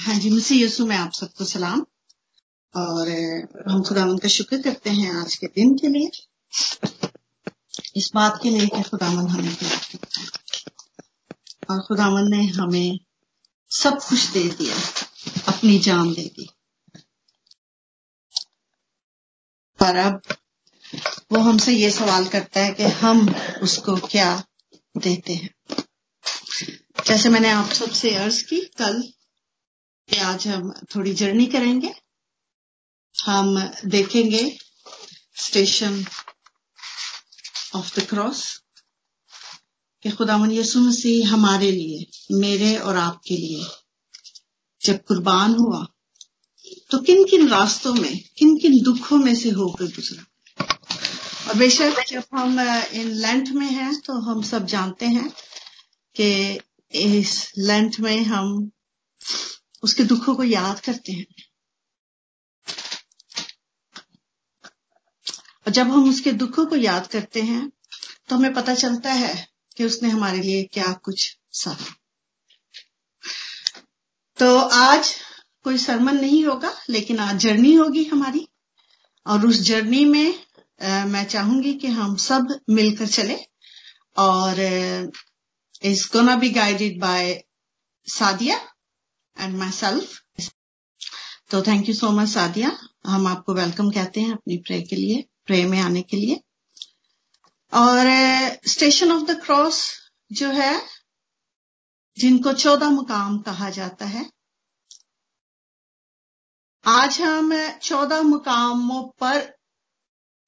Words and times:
हाँ 0.00 0.18
जी 0.18 0.30
मसीह 0.30 0.64
यसु 0.64 0.86
में 0.86 0.96
आप 0.96 1.12
सबको 1.12 1.44
सलाम। 1.44 1.86
और 2.76 3.08
हम 3.68 3.82
खुदा 3.82 4.06
का 4.06 4.28
शुक्र 4.28 4.62
करते 4.62 4.90
हैं 4.90 5.12
आज 5.12 5.34
के 5.34 5.46
दिन 5.46 5.74
के 5.74 5.88
लिए। 5.88 6.10
इस 7.96 8.10
बात 8.14 8.40
के 8.42 8.50
लिए 8.50 8.66
कि 8.66 8.82
खुदावन 8.82 9.26
हमें 9.28 9.54
प्यार 9.54 9.76
करता 9.76 10.20
है। 10.20 10.26
और 11.70 11.80
खुदावन 11.80 12.30
ने 12.30 12.46
हमें 12.46 12.98
सब 13.70 14.02
कुछ 14.08 14.26
दे 14.26 14.48
दिया, 14.48 14.76
अपनी 15.48 15.78
जान 15.78 16.14
दे 16.14 16.22
दी। 16.22 16.50
पर 19.78 19.96
अब 19.96 20.22
वो 21.32 21.38
हमसे 21.38 21.72
ये 21.72 21.90
सवाल 21.90 22.26
करता 22.26 22.60
है 22.60 22.72
कि 22.72 22.82
हम 22.82 23.34
उसको 23.62 23.96
क्या 23.96 24.44
देते 24.96 25.34
हैं? 25.34 25.54
जैसे 27.06 27.28
मैंने 27.28 27.50
आप 27.50 27.70
सबसे 27.70 28.14
अर्ज़ 28.14 28.44
की, 28.44 28.60
कल 28.60 29.12
आज 30.18 30.46
हम 30.48 30.72
थोड़ी 30.94 31.12
जर्नी 31.14 31.46
करेंगे। 31.46 31.92
हम 33.16 33.58
देखेंगे 33.86 34.42
स्टेशन 35.36 36.04
ऑफ़ 37.74 38.00
द 38.00 38.06
क्रॉस 38.08 38.42
कि 40.02 40.10
खुदावन 40.10 40.50
यसु 40.50 40.80
मसीह 40.80 41.32
हमारे 41.32 41.70
लिए, 41.72 42.06
मेरे 42.32 42.76
और 42.76 42.96
आपके 42.96 43.36
लिए 43.36 43.64
जब 44.82 45.04
कुर्बान 45.04 45.54
हुआ 45.54 45.86
तो 46.90 46.98
किन 46.98 47.24
किन 47.24 47.48
रास्तों 47.48 47.94
में 47.94 48.18
किन 48.38 48.56
किन 48.58 48.80
दुखों 48.82 49.18
में 49.18 49.34
से 49.34 49.50
होकर 49.50 49.84
गुजरा? 49.86 50.24
और 51.48 51.54
बेशक 51.56 52.04
जब 52.08 52.24
हम 52.34 52.60
इन 52.92 53.08
लेंट 53.16 53.48
में 53.48 53.66
हैं 53.66 54.00
तो 54.00 54.18
हम 54.20 54.42
सब 54.42 54.66
जानते 54.66 55.06
हैं 55.06 55.28
कि 56.16 56.60
इस 56.92 57.52
लेंट 57.58 58.00
में 58.00 58.22
हम 58.24 58.70
उसके 59.82 60.04
दुखों 60.04 60.34
को 60.34 60.44
याद 60.44 60.80
करते 60.80 61.12
हैं। 61.12 61.26
और 65.66 65.72
जब 65.72 65.90
हम 65.90 66.08
उसके 66.08 66.32
दुखों 66.32 66.66
को 66.66 66.76
याद 66.76 67.06
करते 67.06 67.42
हैं 67.42 67.70
तो 68.28 68.36
हमें 68.36 68.52
पता 68.54 68.74
चलता 68.74 69.12
है 69.12 69.34
कि 69.76 69.84
उसने 69.84 70.08
हमारे 70.08 70.38
लिए 70.38 70.62
क्या 70.64 70.92
कुछ 71.04 71.36
सहा 71.52 71.94
तो 74.38 74.56
आज 74.58 75.14
कोई 75.64 75.78
सरमन 75.78 76.16
नहीं 76.16 76.44
होगा 76.44 76.72
लेकिन 76.90 77.18
आज 77.18 77.36
जर्नी 77.36 77.72
होगी 77.74 78.04
हमारी। 78.04 78.46
और 79.26 79.46
उस 79.46 79.60
जर्नी 79.60 80.04
में 80.04 80.34
आ, 80.80 81.04
मैं 81.04 81.24
चाहूँगी 81.24 81.72
कि 81.74 81.86
हम 81.86 82.14
सब 82.16 82.58
मिलकर 82.70 83.06
चले। 83.06 83.36
और 84.16 84.60
is 85.82 86.06
gonna 86.12 86.36
be 86.36 86.50
guided 86.50 87.00
by 87.00 87.44
Sadia. 88.06 88.58
And 89.38 89.56
myself 89.70 90.20
तो 91.50 91.62
thank 91.62 91.88
you 91.88 91.94
so 91.94 92.10
much 92.10 92.28
Sadia 92.28 92.78
हम 93.06 93.26
आपको 93.26 93.54
वेलकम 93.54 93.90
कहते 93.90 94.20
हैं 94.20 94.32
अपनी 94.32 94.56
प्रे 94.56 94.82
के 94.82 94.96
लिए 94.96 95.24
प्रे 95.46 95.64
में 95.64 95.80
आने 95.80 96.02
के 96.02 96.16
लिए. 96.16 96.40
और 97.74 98.06
स्टेशन 98.66 99.12
ऑफ़ 99.12 99.22
द 99.22 99.42
क्रॉस 99.44 100.00
जो 100.32 100.50
है, 100.50 100.82
जिनको 102.18 102.52
चौदह 102.52 102.90
मुकाम 102.90 103.38
कहा 103.38 103.70
जाता 103.70 104.06
है. 104.06 104.30
आज 106.86 107.20
हम 107.20 107.78
चौदह 107.78 108.22
मुकामों 108.22 109.02
पर, 109.02 109.58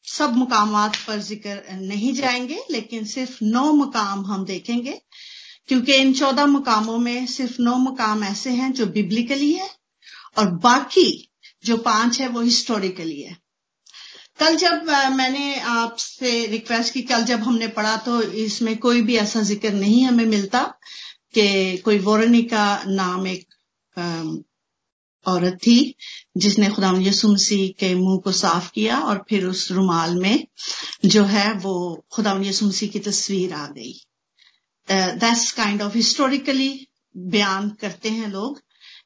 सब 0.04 0.32
मुकामात 0.32 0.96
पर 1.06 1.18
ज़िक्र 1.18 1.62
नहीं 1.72 2.12
जाएँगे, 2.14 2.62
लेकिन 2.70 3.04
सिर्फ़ 3.04 3.38
नौ 3.42 3.72
मुकाम 3.72 4.26
हम 4.26 4.44
देखेंगे. 4.44 5.02
क्योंकि 5.68 5.94
इन 5.94 6.12
चौदह 6.14 6.46
मुकामों 6.46 6.98
में 6.98 7.26
सिर्फ़ 7.26 7.60
नौ 7.62 7.76
मुकाम 7.78 8.24
ऐसे 8.24 8.50
हैं 8.50 8.72
जो 8.72 8.86
बिब्लिकली 8.88 9.52
है 9.52 9.68
और 10.38 10.50
बाकी 10.58 11.10
जो 11.64 11.76
पाँच 11.76 12.20
है 12.20 12.28
वो 12.28 12.40
हिस्टोरिकली 12.40 13.20
है। 13.22 13.36
कल 14.40 14.56
जब 14.56 14.84
मैंने 15.16 15.54
आपसे 15.60 16.46
रिक्वेस्ट 16.46 16.92
की, 16.94 17.02
कल 17.02 17.24
जब 17.24 17.40
हमने 17.40 17.68
पढ़ा 17.68 17.96
तो 17.96 18.20
इसमें 18.22 18.76
कोई 18.78 19.02
भी 19.02 19.16
ऐसा 19.16 19.42
ज़िक्र 19.42 19.72
नहीं 19.72 20.04
हमें 20.04 20.24
मिलता 20.26 20.62
कि 21.34 21.76
कोई 21.78 21.98
वोरनी 21.98 22.42
का 22.42 22.64
नाम 22.86 23.26
एक 23.26 23.54
औरत 25.26 25.58
थी 25.66 25.94
जिसने 26.36 26.68
खुदा 26.68 26.92
यसु 27.00 27.28
मसीह 27.28 27.68
के 27.80 27.94
मुँह 27.94 28.18
को 28.18 28.32
साफ़ 28.32 28.70
किया 28.70 28.98
और 29.00 29.24
फिर 29.28 29.44
उस 29.46 29.70
रुमाल 29.72 30.14
में 30.14 30.46
जो 31.04 31.24
है 31.24 31.52
वो 31.54 31.74
खुदा 32.12 32.32
यसु 32.42 32.66
मसीह 32.66 32.90
की 32.90 32.98
तस्वीर 32.98 33.52
आ 33.52 33.66
गई। 33.66 33.92
दैट्स 34.88 35.50
काइंड 35.52 35.82
ऑफ़ 35.82 35.96
हिस्टोरिकली 35.96 36.70
बयान 37.14 37.68
करते 37.80 38.08
हैं 38.10 38.28
लोग 38.28 38.60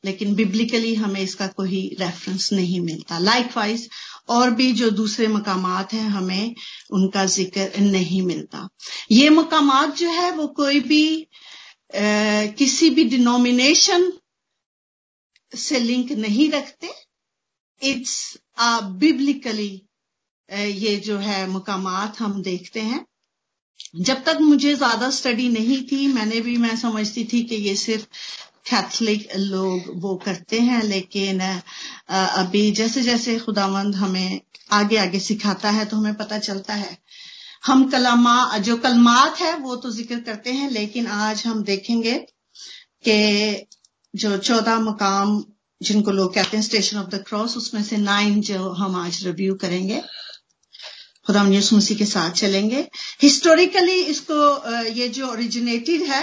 लेकिन 0.04 0.34
बिब्लिकली 0.34 0.94
हमें 0.94 1.20
इसका 1.20 1.46
कोई 1.56 1.80
रेफरेंस 2.00 2.52
नहीं 2.52 2.80
मिलता। 2.80 3.18
लाइक 3.18 3.56
वाइज 3.56 3.88
और 4.28 4.50
भी 4.50 4.72
जो 4.72 4.90
दूसरे 4.92 5.26
मकामात 5.28 5.92
हैं 5.92 6.08
हमें 6.10 6.54
उनका 6.90 7.24
ज़िक्र 7.26 7.80
नहीं 7.80 8.20
मिलता। 8.22 8.68
ये 9.10 9.28
मकामात 9.30 9.96
जो 9.96 10.10
है 10.10 10.30
वो 10.32 10.46
कोई 10.56 10.80
भी 10.82 11.04
आ, 11.22 12.46
किसी 12.58 12.90
भी 12.90 13.04
डिनोमिनेशन 13.06 14.12
से 15.52 15.78
लिंक 15.80 16.12
नहीं 16.14 16.50
रखते। 16.50 16.90
इट्स 17.80 18.16
बिब्लिकली 19.00 19.70
ये 20.48 20.96
जो 21.00 21.16
है 21.18 21.46
मकामात 21.50 22.18
हम 22.20 22.42
देखते 22.42 22.80
हैं। 22.82 23.04
जब 23.98 24.22
तक 24.24 24.38
मुझे 24.40 24.74
ज़्यादा 24.74 25.10
स्टडी 25.10 25.48
नहीं 25.48 25.82
थी, 25.82 26.06
मैंने 26.08 26.40
भी, 26.40 26.56
मैं 26.56 26.76
समझती 26.76 27.24
थी 27.24 27.42
कि 27.44 27.54
ये 27.58 27.74
सिर्फ़ 27.76 28.04
कैथलिक 28.70 29.28
लोग 29.36 29.90
वो 30.02 30.14
करते 30.16 30.60
हैं, 30.60 30.82
लेकिन 30.82 31.40
अभी 32.10 32.70
जैसे 32.72 33.02
जैसे 33.02 33.38
खुदावंद 33.38 33.94
हमें 33.94 34.40
आगे 34.72 34.96
आगे 34.96 35.18
सिखाता 35.20 35.70
है 35.70 35.84
तो 35.84 35.96
हमें 35.96 36.14
पता 36.14 36.38
चलता 36.38 36.74
है। 36.74 36.96
हम 37.64 37.88
कलामा, 37.90 38.58
जो 38.58 38.76
कलमात 38.76 39.40
है, 39.40 39.56
वो 39.56 39.76
तो 39.76 39.90
ज़िक्र 39.90 40.20
करते 40.20 40.52
हैं, 40.52 40.70
लेकिन 40.70 41.06
आज 41.08 41.42
हम 41.46 41.62
देखेंगे 41.64 42.14
कि 43.04 43.66
जो 44.14 44.36
चौदह 44.38 44.78
मुकाम 44.80 45.42
जिनको 45.80 46.10
लोग 46.10 46.34
कहते 46.34 46.56
हैं 46.56 46.64
स्टेशन 46.64 46.96
ऑफ़ 46.98 47.08
द 47.10 47.22
क्रॉस 47.28 47.56
उसमें 47.56 47.82
से 47.82 47.96
नाइन 47.96 48.40
जो 48.40 48.68
हम 48.72 48.94
आज 48.96 49.24
रिव्यू 49.26 49.54
करेंगे। 49.54 50.02
खुदा 51.26 51.42
यसु 51.50 51.76
मसीह 51.76 51.96
के 51.98 52.06
साथ 52.06 52.30
चलेंगे। 52.40 52.80
हिस्टोरिकली 53.22 54.00
इसको 54.14 54.38
ये 54.94 55.08
जो 55.16 55.26
ओरिजिनेटेड 55.28 56.02
है 56.10 56.22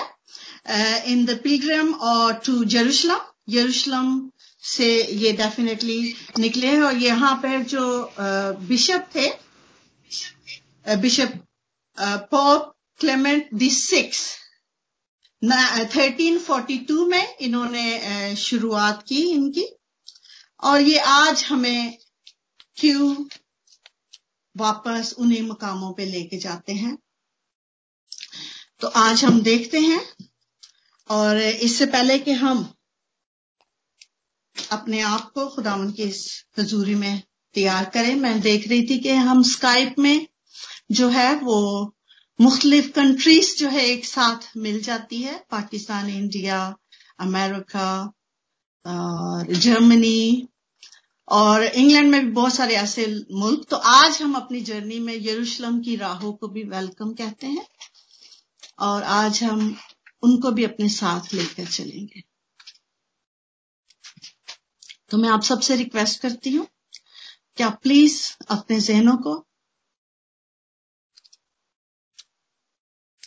इन 1.12 1.26
द 1.26 1.40
पिलग्रम 1.44 1.94
और 2.10 2.34
टू 2.46 2.64
जेरूशलम 2.74 3.22
जेरूशलम 3.50 4.08
से 4.64 4.90
ये 5.22 5.32
डेफिनेटली 5.40 6.16
निकले 6.40 6.68
हैं 6.68 6.82
और 6.82 6.98
यहाँ 6.98 7.36
पर 7.44 7.64
जो 7.72 7.86
बिशप 8.70 9.10
थे 9.16 9.28
bishop 10.98 11.34
pope 12.32 12.72
Clement 13.00 13.50
the 13.54 13.70
six 13.72 14.22
1342 15.42 17.08
में 17.10 17.38
इन्होंने 17.42 18.36
शुरुआत 18.38 19.04
की 19.08 19.22
इनकी। 19.32 19.66
और 20.64 20.82
ये 20.82 20.98
आज 20.98 21.44
हमें 21.44 21.98
क्यों 22.78 23.16
वापस 24.56 25.14
उन्हीं 25.18 25.42
मकामों 25.42 25.94
पे 25.94 26.06
लेके 26.06 26.38
जाते 26.38 26.74
हैं। 26.74 26.98
तो 28.80 28.88
आज 28.88 29.24
हम 29.26 29.42
देखते 29.42 29.80
हैं 29.80 30.02
और 31.10 31.38
इससे 31.38 31.86
पहले 31.86 32.18
कि 32.20 32.32
हम 32.32 32.74
अपने 34.72 35.00
आप 35.02 35.32
को 35.32 35.48
खुदावन 35.48 35.92
की 35.92 36.04
इस 36.04 36.46
हजूरी 36.60 36.96
में 36.96 37.22
तैयार 37.56 37.86
करें, 37.86 38.16
मैं 38.16 38.40
देख 38.42 38.68
रही 38.68 38.88
थी 38.88 38.98
कि 39.00 39.10
हम 39.10 39.44
स्काइप 39.44 39.96
में 40.00 40.28
जो 40.92 41.10
है 41.10 41.34
वो 41.36 41.60
मुख्तलिफ़ 42.40 42.90
कंट्रीज़ 42.92 43.56
जो 43.58 43.70
है 43.70 43.86
एक 43.86 44.06
साथ 44.06 44.50
मिल 44.58 44.82
जाती 44.82 45.22
है। 45.22 45.38
पाकिस्तान, 45.52 46.10
इंडिया, 46.10 46.76
अमेरिका 47.20 47.90
और 48.86 49.54
जर्मनी 49.54 50.48
और 51.34 51.64
इंग्लैंड 51.64 52.10
में 52.12 52.26
भी 52.26 52.32
बहुत 52.32 52.54
सारे 52.54 52.76
ऐसे 52.76 53.06
मुल्क। 53.32 53.66
तो 53.70 53.76
आज 53.76 54.22
हम 54.22 54.36
अपनी 54.36 54.62
जर्नी 54.62 55.00
में 55.00 55.14
यरूशलम 55.14 55.82
की 55.82 55.96
राहों 55.96 56.34
को 56.34 56.48
भी 56.48 56.64
वेलकम 56.64 57.14
कहते 57.14 57.48
हैं 57.48 57.66
और 58.80 59.04
आज 59.04 59.44
हम 59.44 59.78
उनको 60.24 60.52
भी 60.52 60.64
अपने 60.64 60.90
साथ 60.90 61.34
लेकर 61.34 61.66
चलेंगे। 61.66 62.24
तो 65.10 65.18
मैं 65.18 65.30
आप 65.30 65.42
सबसे 65.42 65.76
रिक्वेस्ट 65.76 66.22
करती 66.22 66.52
हूँ 66.52 66.68
कि 67.58 67.64
आप 67.64 67.80
प्लीज़ 67.84 68.22
अपने 68.50 68.80
जहनों 68.80 69.18
को, 69.18 69.36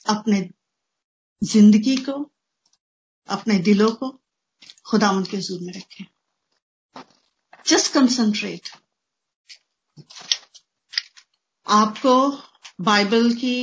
अपने 0.06 0.49
ज़िंदगी 1.43 1.97
को, 1.97 2.12
अपने 3.29 3.58
दिलों 3.58 3.91
को 3.91 4.11
खुदावन 4.87 5.25
के 5.25 5.37
जूर 5.37 5.61
में 5.61 5.73
रखें। 5.73 6.05
जस्ट 7.67 7.93
कंसंट्रेट 7.93 8.69
आपको 11.67 12.17
बाइबल 12.81 13.33
की 13.35 13.57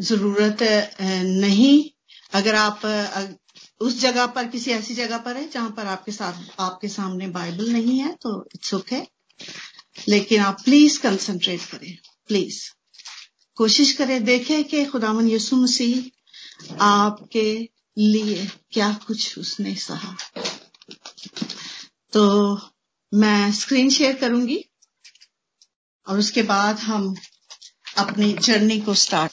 ज़रूरत 0.00 0.62
नहीं। 1.00 1.90
अगर 2.32 2.54
आप 2.54 2.80
उस 3.80 3.98
जगह 4.00 4.26
पर, 4.26 4.46
किसी 4.46 4.70
ऐसी 4.70 4.94
जगह 4.94 5.18
पर 5.18 5.36
है 5.36 5.48
जहाँ 5.50 5.70
पर 5.70 5.86
आपके 5.86 6.12
साथ, 6.12 6.60
आपके 6.60 6.88
सामने 6.88 7.26
बाइबल 7.30 7.72
नहीं 7.72 7.98
है 7.98 8.12
तो 8.22 8.30
इट्स 8.54 8.74
ओके 8.74 9.00
लेकिन 10.08 10.40
आप 10.42 10.60
प्लीज़ 10.64 10.98
कंसंट्रेट 11.00 11.64
करें। 11.64 11.96
प्लीज़ 12.28 12.60
कोशिश 13.58 13.92
करें, 13.92 14.24
देखें 14.24 14.64
कि 14.64 14.84
खुदावन 14.84 15.28
यसु 15.28 15.56
मसीह 15.56 16.74
आपके 16.82 17.68
लिए 17.96 18.46
क्या 18.72 18.92
कुछ 19.06 19.38
उसने 19.38 19.74
सहा। 19.74 20.16
तो 22.12 22.24
मैं 23.12 23.52
स्क्रीन 23.52 23.90
शेयर 23.90 24.14
करूँगी 24.14 24.64
और 26.06 26.18
उसके 26.18 26.42
बाद 26.42 26.78
हम 26.78 27.14
अपनी 27.98 28.32
जर्नी 28.32 28.80
को 28.80 28.94
स्टार्ट 28.94 29.32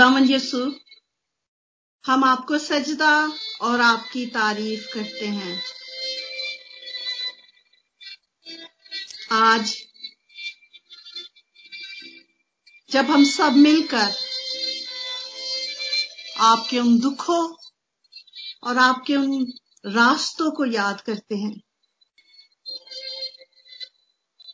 खुदावन 0.00 0.28
यसु 0.30 0.58
हम 2.04 2.22
आपको 2.24 2.58
सजदा 2.58 3.14
और 3.60 3.80
आपकी 3.80 4.24
तारीफ़ 4.26 4.86
करते 4.94 5.26
हैं। 5.26 5.56
आज 9.32 9.74
जब 12.90 13.10
हम 13.10 13.24
सब 13.24 13.56
मिलकर 13.56 14.16
आपके 16.40 16.78
उन 16.78 16.98
दुखों 16.98 17.42
और 18.62 18.78
आपके 18.78 19.16
उन 19.16 19.44
रास्तों 19.90 20.50
को 20.50 20.64
याद 20.72 21.00
करते 21.00 21.36
हैं 21.36 21.54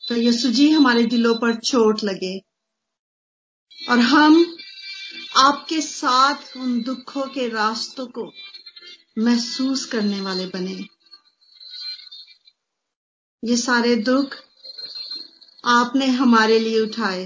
तो 0.09 0.17
यसु 0.17 0.51
जी 0.51 0.71
हमारे 0.71 1.07
दिलों 1.07 1.35
पर 1.37 1.55
चोट 1.63 2.05
लगे 2.05 2.37
और 3.91 3.99
हम 4.11 4.56
आपके 5.37 5.81
साथ 5.81 6.56
उन 6.56 6.83
दुखों 6.83 7.27
के 7.27 7.49
रास्तों 7.49 8.06
को 8.06 8.33
महसूस 9.19 9.85
करने 9.85 10.21
वाले 10.21 10.47
बने। 10.47 10.85
ये 13.43 13.56
सारे 13.56 13.97
दुख 13.97 14.37
आपने 15.65 16.06
हमारे 16.06 16.59
लिए 16.59 16.81
उठाए, 16.81 17.25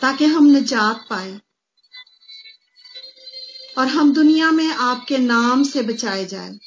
ताकि 0.00 0.24
हम 0.24 0.44
निजात 0.44 1.06
पाए 1.10 1.40
और 3.78 3.86
हम 3.86 4.12
दुनिया 4.12 4.50
में 4.50 4.68
आपके 4.68 5.18
नाम 5.18 5.62
से 5.62 5.82
बचाए 5.82 6.24
जाए। 6.24 6.58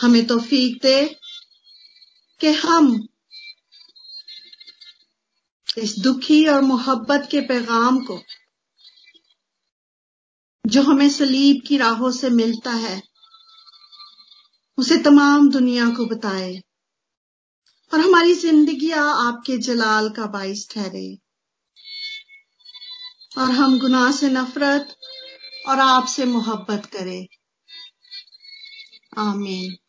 हमें 0.00 0.26
तो 0.26 0.38
फीक 0.38 0.82
दे 0.82 1.16
कि 2.40 2.52
हम 2.52 3.08
इस 5.78 5.98
दुखी 5.98 6.46
और 6.46 6.60
मोहब्बत 6.60 7.28
के 7.30 7.40
पैगाम 7.40 8.04
को, 8.04 8.20
जो 10.66 10.82
हमें 10.82 11.10
सलीब 11.10 11.62
की 11.66 11.76
राहों 11.76 12.10
से 12.10 12.30
मिलता 12.30 12.70
है, 12.70 13.02
उसे 14.78 14.96
तमाम 14.96 15.50
दुनिया 15.50 15.88
को 15.90 16.06
बताए। 16.06 16.62
और 17.94 18.00
हमारी 18.00 18.34
ज़िंदगी 18.34 18.90
आपके 18.90 19.58
जलाल 19.58 20.08
का 20.08 20.26
बाइस 20.26 20.68
ठहरे। 20.70 21.18
और 23.38 23.50
हम 23.50 23.78
गुनाह 23.78 24.12
से 24.12 24.30
नफरत 24.30 24.96
और 25.68 25.78
आपसे 25.78 26.24
मोहब्बत 26.24 26.86
करें। 26.86 27.26
आमीन। 29.18 29.83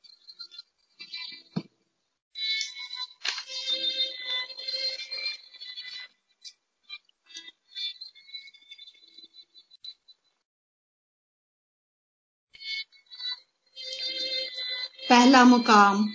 पहला 15.35 15.45
मुकाम 15.45 16.05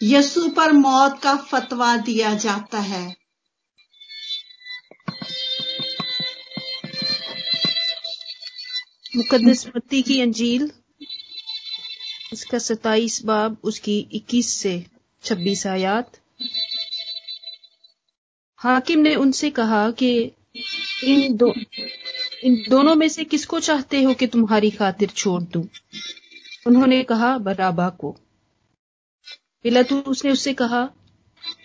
यसु 0.00 0.48
पर 0.48 0.72
मौत 0.72 1.20
का 1.22 1.34
फतवा 1.36 1.96
दिया 1.96 2.34
जाता 2.34 2.78
है। 2.78 3.04
मुकदस 9.16 9.66
मत्ती 9.66 10.02
की 10.02 10.20
अंजील, 10.20 10.70
इसका 12.32 12.58
सताइस 12.58 13.24
बाब, 13.24 13.56
उसकी 13.64 13.98
इक्कीस 14.12 14.52
से 14.54 14.74
छब्बीस 15.24 15.66
आयात। 15.66 16.20
हाकिम 18.60 19.00
ने 19.00 19.14
उनसे 19.14 19.50
कहा 19.50 19.90
कि 19.90 20.12
इन 21.04 21.36
दो, 21.36 21.52
इन 22.44 22.64
दोनों 22.68 22.94
में 22.94 23.08
से 23.08 23.24
किसको 23.24 23.60
चाहते 23.60 24.02
हो 24.02 24.14
कि 24.14 24.26
तुम्हारी 24.26 24.70
खातिर 24.70 25.10
छोड़ 25.10 25.42
दूँ? 25.42 25.68
उन्होंने 26.66 27.02
कहा, 27.02 27.38
बराबा 27.38 27.88
को। 27.88 28.16
पिलातूस 29.62 30.24
ने 30.24 30.30
उससे 30.30 30.54
कहा, 30.54 30.86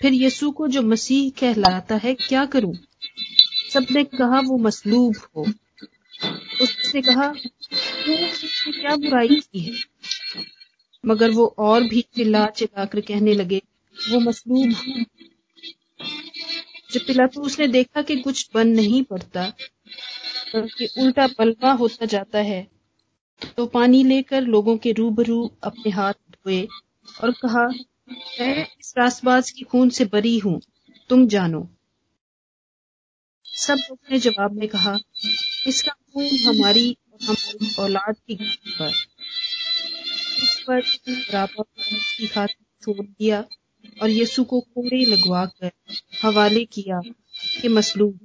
फिर 0.02 0.14
यसु 0.14 0.52
को 0.52 0.68
जो 0.68 0.82
मसीह 0.82 1.30
कहलाता 1.40 1.96
है, 1.96 2.14
क्या 2.14 2.46
करूँ? 2.46 2.76
सबने 3.74 4.04
कहा, 4.04 4.40
वो 4.40 4.58
मसलूब 4.58 5.16
हो। 5.36 5.42
उसने 6.62 7.02
कहा 7.02 7.34
क्या 8.72 8.96
बुराई 8.96 9.28
की 9.28 9.60
है? 9.60 9.74
मगर 11.06 11.32
वो 11.32 11.56
और 11.58 11.84
भी 11.84 12.02
चिल्ला 12.02 12.46
चिल्लाकर 12.46 13.02
कहने 13.02 13.34
लगे, 13.34 13.62
वो 14.10 14.20
मसलूब 14.20 14.72
हो। 14.72 15.04
जब 16.92 17.06
पिलातूस 17.08 17.60
ने 17.60 17.68
देखा 17.68 18.02
कि 18.02 18.16
कुछ 18.16 18.50
बन 18.54 18.68
नहीं 18.68 19.04
पड़ता, 19.04 19.54
बल्कि 20.56 20.88
उल्टा 20.98 21.28
पलवा 21.28 21.72
होता 21.72 22.06
जाता 22.06 22.40
है 22.40 22.75
तो 23.58 23.66
पानी 23.66 24.04
लेकर 24.04 24.42
लोगों 24.42 24.78
के 24.78 24.92
रूबरू 24.92 25.52
अपने 25.64 25.92
हाथ 25.92 26.14
धोए 26.14 26.68
और 27.24 27.32
कहा, 27.32 27.68
मैं 28.40 28.68
इस 28.80 28.94
रासबाज 28.98 29.52
की 29.52 29.64
खून 29.64 29.90
से 29.90 30.06
बरी 30.06 30.38
हूँ, 30.40 30.62
तुम 31.10 31.28
जानो। 31.28 31.68
सब 33.46 33.74
लोग 33.74 33.98
ने 34.12 34.20
जवाब 34.20 34.52
में 34.52 34.68
कहा, 34.68 35.00
इसका 35.68 35.92
खून 35.92 36.26
हमारी 36.26 36.98
और 37.14 37.24
हमारी 37.24 37.76
औलाद 37.80 38.16
की 38.16 38.36
पर। 38.80 38.94
इस 40.44 40.66
पर 40.70 40.82
खातिर 42.28 42.66
छोड़ 42.84 43.06
दिया 43.06 43.44
और 44.02 44.10
यीशु 44.10 44.44
को 44.44 44.60
कोड़े 44.60 45.06
लगवा 45.06 45.46
कर 45.46 45.72
हवाले 46.24 46.66
किया 46.66 47.02
कि 47.62 47.68
मसलूब 47.68 48.20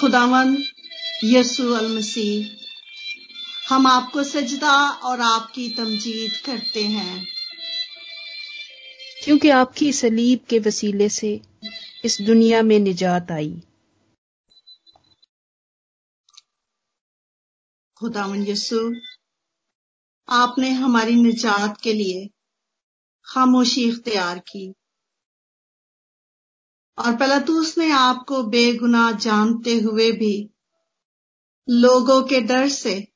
खुदावन 0.00 0.64
यसु 1.24 1.72
अल 1.72 1.98
मसीह 1.98 2.56
हम 3.68 3.86
आपको 3.86 4.24
सजदा 4.24 4.90
और 4.90 5.20
आपकी 5.20 5.70
तमजीद 5.70 6.32
करते 6.46 6.84
हैं। 6.84 7.26
क्योंकि 9.24 9.48
आपकी 9.48 9.92
सलीब 9.92 10.40
के 10.50 10.58
वसीले 10.58 11.08
से 11.08 11.40
इस 12.04 12.20
दुनिया 12.20 12.62
में 12.62 12.78
निजात 12.78 13.30
आई। 13.30 13.62
खुदावन 17.96 18.46
यसु 18.46 18.94
आपने 20.28 20.70
हमारी 20.70 21.14
निजात 21.14 21.80
के 21.80 21.92
लिए 21.92 22.30
खामोशी 23.24 23.88
इख्तियार 23.88 24.38
की। 24.38 24.74
और 26.98 27.16
पलतूस 27.16 27.78
ने 27.78 27.90
आपको 27.90 28.42
बेगुनाह 28.42 29.12
जानते 29.12 29.74
हुए 29.74 30.12
भी 30.12 30.50
लोगों 31.70 32.22
के 32.22 32.40
डर 32.40 32.68
से 32.68 33.08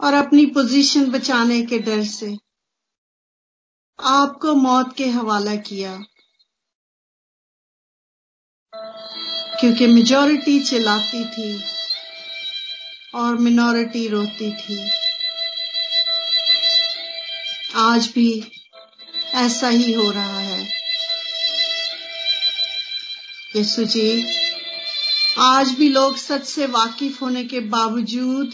और 0.00 0.14
अपनी 0.14 0.46
पोजीशन 0.46 1.10
बचाने 1.10 1.62
के 1.62 1.78
डर 1.78 2.04
से 2.04 2.38
आपको 3.98 4.54
मौत 4.54 4.94
के 4.96 5.06
हवाला 5.06 5.56
किया। 5.56 6.02
क्योंकि 9.60 9.86
मेजोरिटी 9.86 10.60
चिल्लाती 10.60 11.24
थी 11.24 11.64
और 13.14 13.36
मिनोरिटी 13.36 14.08
रोती 14.08 14.52
थी। 14.52 14.90
आज 17.74 18.12
भी 18.14 18.52
ऐसा 19.34 19.68
ही 19.68 19.92
हो 19.92 20.10
रहा 20.10 20.38
है। 20.38 20.81
यीशु 23.56 23.84
जी, 23.84 24.26
आज 25.38 25.70
भी 25.70 25.88
लोग 25.88 26.16
सच 26.16 26.44
से 26.44 26.66
वाकिफ 26.66 27.20
होने 27.22 27.44
के 27.44 27.60
बावजूद 27.60 28.52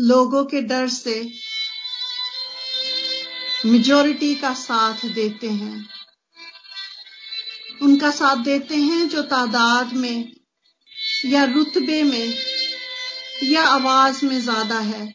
लोगों 0.00 0.44
के 0.44 0.60
डर 0.60 0.88
से 0.88 1.32
मेजोरिटी 3.66 4.34
का 4.34 4.54
साथ 4.54 5.06
देते 5.06 5.50
हैं। 5.50 5.88
उनका 7.82 8.10
साथ 8.10 8.36
देते 8.36 8.76
हैं 8.76 9.08
जो 9.08 9.22
तादाद 9.22 9.92
में 9.92 10.32
या 11.24 11.44
रुतबे 11.44 12.02
में 12.02 12.34
या 13.42 13.62
आवाज़ 13.62 14.24
में 14.24 14.40
ज़्यादा 14.40 14.78
है। 14.78 15.14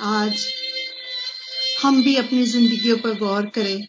आज 0.00 0.46
हम 1.82 2.02
भी 2.02 2.16
अपनी 2.16 2.44
जिंदगियों 2.46 2.96
पर 2.96 3.14
गौर 3.18 3.46
करें 3.46 3.86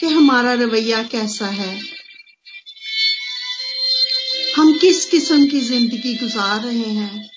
कि 0.00 0.06
हमारा 0.06 0.52
रवैया 0.52 1.02
कैसा 1.02 1.46
है। 1.46 1.80
हम 4.56 4.72
किस 4.78 5.04
किस्म 5.04 5.46
की 5.46 5.60
ज़िंदगी 5.60 6.14
गुजार 6.14 6.60
रहे 6.60 6.90
हैं। 6.90 7.30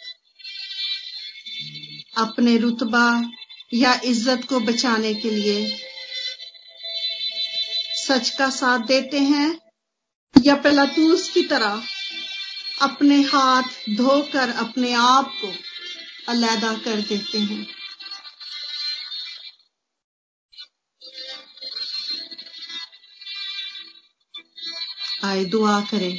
अपने 2.17 2.57
रुतबा 2.57 3.31
या 3.73 3.99
इज़्ज़त 4.03 4.43
को 4.43 4.59
बचाने 4.59 5.13
के 5.13 5.29
लिए 5.29 5.77
सच 7.97 8.29
का 8.29 8.49
साथ 8.49 8.79
देते 8.79 9.19
हैं 9.19 9.59
या 10.35 10.55
पलातूस 10.55 11.29
की 11.29 11.41
तरह 11.43 11.83
अपने 12.81 13.21
हाथ 13.21 13.63
धोकर 13.89 14.49
अपने 14.49 14.93
आप 14.93 15.33
को 15.41 15.53
अलहदा 16.29 16.73
कर 16.73 17.01
देते 17.01 17.37
हैं। 17.37 17.65
आए, 25.27 25.45
दुआ 25.45 25.79
करें। 25.81 26.17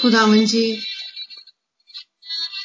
खुदावन 0.00 0.46
जी, 0.46 0.66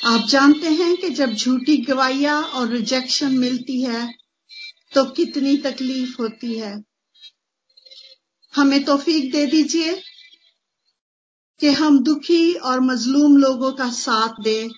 आप 0.05 0.25
जानते 0.27 0.69
हैं 0.69 0.95
कि 0.97 1.09
जब 1.09 1.33
झूठी 1.33 1.77
गवाहियाँ 1.77 2.41
और 2.43 2.67
रिजेक्शन 2.69 3.37
मिलती 3.37 3.81
है 3.81 4.07
तो 4.93 5.03
कितनी 5.11 5.55
तकलीफ़ 5.57 6.15
होती 6.21 6.57
है। 6.59 6.73
हमें 8.53 8.83
तोफीक 8.83 9.31
दे 9.31 9.45
दीजिए 9.47 9.93
कि 11.61 11.71
हम 11.71 11.99
दुखी 12.03 12.53
और 12.53 12.79
मजलूम 12.81 13.37
लोगों 13.37 13.71
का 13.71 13.89
साथ 13.91 14.43
दें 14.43 14.69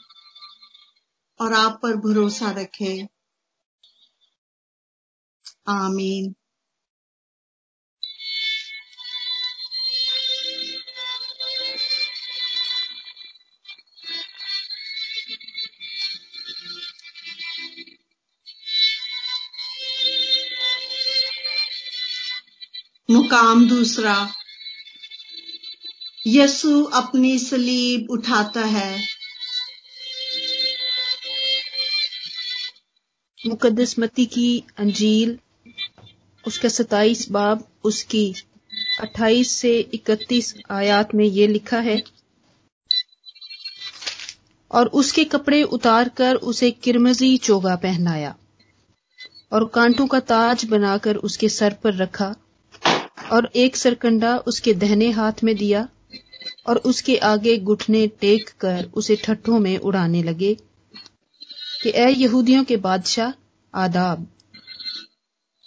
और 1.40 1.54
आप 1.54 1.80
पर 1.84 1.96
भरोसा 2.02 2.52
रखें। 2.52 3.08
आमीन 5.68 6.34
मुकाम 23.10 23.68
दूसरा 23.70 24.34
यसु 26.28 26.84
अपनी 26.84 27.40
सलीब 27.40 28.12
उठाता 28.12 28.66
है। 28.66 29.08
मुकदस 33.48 33.96
मती 34.00 34.26
की 34.26 34.64
अंजील 34.78 35.40
उसका 36.56 36.70
सताइस 36.70 37.30
बाब 37.32 37.64
उसकी 37.84 38.36
28 39.02 39.48
से 39.52 39.72
31 39.94 40.54
आयात 40.72 41.14
में 41.16 41.26
ये 41.26 41.48
लिखा 41.48 41.80
है। 41.80 42.04
और 44.72 44.88
उसके 44.88 45.24
कपड़े 45.24 45.64
उतार 45.64 46.10
कर 46.10 46.36
उसे 46.36 46.70
किरमजी 46.72 47.38
चोगा 47.38 47.76
पहनाया 47.76 48.36
और 49.52 49.66
कांटों 49.68 50.08
का 50.08 50.20
ताज 50.20 50.66
बनाकर 50.66 51.16
उसके 51.16 51.50
सर 51.50 51.74
पर 51.74 51.94
रखा 51.94 52.36
और 53.32 53.50
एक 53.56 53.76
सरकंडा 53.76 54.38
उसके 54.38 54.74
दहने 54.74 55.10
हाथ 55.12 55.44
में 55.44 55.56
दिया 55.56 55.88
और 56.68 56.78
उसके 56.78 57.18
आगे 57.18 57.58
घुटने 57.58 58.08
टेक 58.22 58.50
कर 58.60 58.90
उसे 58.94 59.16
ठट्ठों 59.16 59.60
में 59.60 59.78
उड़ाने 59.78 60.24
लगे 60.24 60.54
कि 61.84 61.92
ए 61.96 62.10
यहूदियों 62.10 62.64
के 62.64 62.78
बादशाह, 62.78 63.32
आदाब 63.74 64.28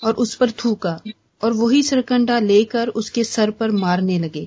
और 0.02 0.14
उस 0.14 0.34
पर 0.34 0.50
थूका, 0.50 0.98
और 1.40 1.52
वही 1.52 1.82
सरकंडा 1.82 2.38
लेकर 2.40 2.88
उसके 2.88 3.24
सर 3.24 3.50
पर 3.50 3.70
मारने 3.70 4.18
लगे। 4.18 4.46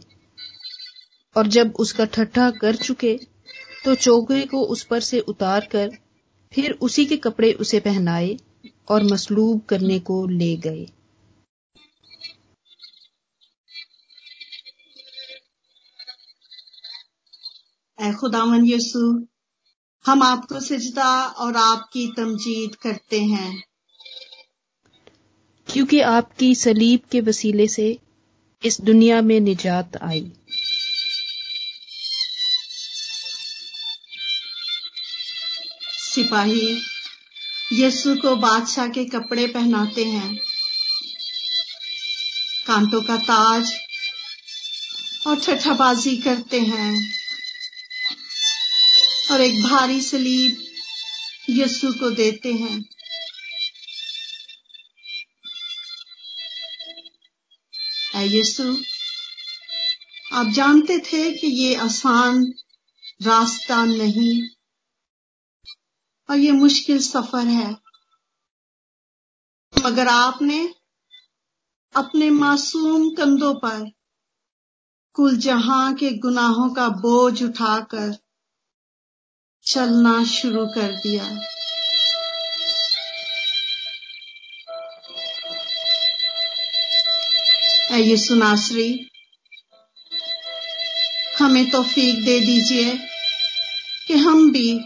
और 1.35 1.47
जब 1.47 1.73
उसका 1.79 2.05
ठट्ठा 2.05 2.49
कर 2.51 2.75
चुके 2.75 3.19
तो 3.85 3.95
चौके 3.95 4.45
को 4.45 4.63
उस 4.65 4.83
पर 4.83 4.99
से 4.99 5.19
उतार 5.19 5.67
कर 5.71 5.91
फिर 6.51 6.71
उसी 6.81 7.05
के 7.05 7.17
कपड़े 7.17 7.51
उसे 7.53 7.79
पहनाए 7.79 8.37
और 8.89 9.03
मसलूब 9.03 9.61
करने 9.69 9.99
को 9.99 10.25
ले 10.27 10.55
गए। 10.57 10.85
खुदावन 18.19 18.65
यसु 18.65 19.01
हम 20.05 20.23
आपको 20.23 20.59
सजदा 20.59 21.11
और 21.37 21.55
आपकी 21.55 22.07
तमजीद 22.07 22.75
करते 22.75 23.21
हैं। 23.21 23.70
क्योंकि 25.73 25.99
आपकी 26.01 26.55
सलीब 26.55 26.99
के 27.11 27.21
वसीले 27.21 27.67
से 27.67 27.99
इस 28.65 28.81
दुनिया 28.81 29.21
में 29.21 29.39
निजात 29.39 29.97
आई। 30.03 30.31
सिपाही, 36.15 36.81
यीशु 37.73 38.15
को 38.15 38.35
बादशाह 38.35 38.87
के 38.87 39.05
कपड़े 39.05 39.47
पहनाते 39.47 40.05
हैं। 40.05 40.37
कांटों 42.67 43.01
का 43.01 43.17
ताज 43.17 43.73
और 45.27 45.39
छठाबाजी 45.39 46.17
करते 46.17 46.59
हैं। 46.59 47.13
और 49.31 49.41
एक 49.41 49.63
भारी 49.63 50.01
सलीब 50.01 50.63
यीशु 51.49 51.93
को 51.93 52.11
देते 52.11 52.53
हैं। 52.53 52.90
यीशु। 58.31 58.77
आप 60.33 60.47
जानते 60.47 60.97
थे 60.99 61.37
कि 61.37 61.47
ये 61.47 61.75
आसान 61.75 62.45
रास्ता 63.21 63.85
नहीं 63.85 64.49
और 66.29 66.37
ये 66.37 66.51
मुश्किल 66.51 66.99
सफ़र 66.99 67.47
है। 67.47 67.71
मगर 69.85 70.07
आपने 70.07 70.73
अपने 71.95 72.29
मासूम 72.29 73.09
कंधों 73.09 73.53
पर 73.53 73.91
कुल 75.13 75.37
जहाँ 75.37 75.93
के 75.93 76.11
गुनाहों 76.11 76.73
का 76.73 76.89
बोझ 76.89 77.43
उठाकर 77.43 78.17
चलना 79.65 80.23
शुरू 80.23 80.65
कर 80.67 80.91
दिया। 80.91 81.25
यीशु 87.97 88.35
नासरी, 88.35 89.09
हमें 91.39 91.69
तोफीक 91.69 92.25
दे 92.25 92.39
दीजिए 92.39 92.97
कि 94.07 94.13
हम 94.13 94.51
भी 94.51 94.79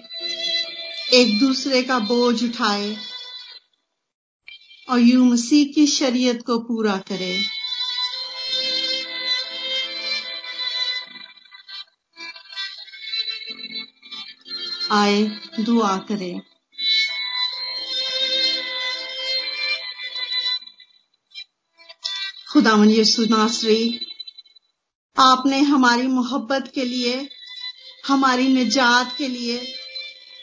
एक 1.13 1.39
दूसरे 1.39 1.83
का 1.83 1.99
बोझ 1.99 2.43
उठाए 2.43 2.97
और 4.89 4.99
यू 4.99 5.25
मसीह 5.25 5.73
की 5.73 5.87
शरीयत 5.87 6.43
को 6.45 6.59
पूरा 6.59 6.97
करें। 6.97 7.45
आए 14.91 15.23
दुआ 15.59 15.97
करें। 15.97 16.54
खुदावन 22.55 22.91
यसु 22.91 23.25
नासरी, 23.25 23.99
आपने 25.19 25.59
हमारी 25.59 26.07
मोहब्बत 26.07 26.71
के 26.75 26.85
लिए, 26.85 27.29
हमारी 28.07 28.47
निजात 28.47 29.17
के 29.17 29.27
लिए 29.27 29.73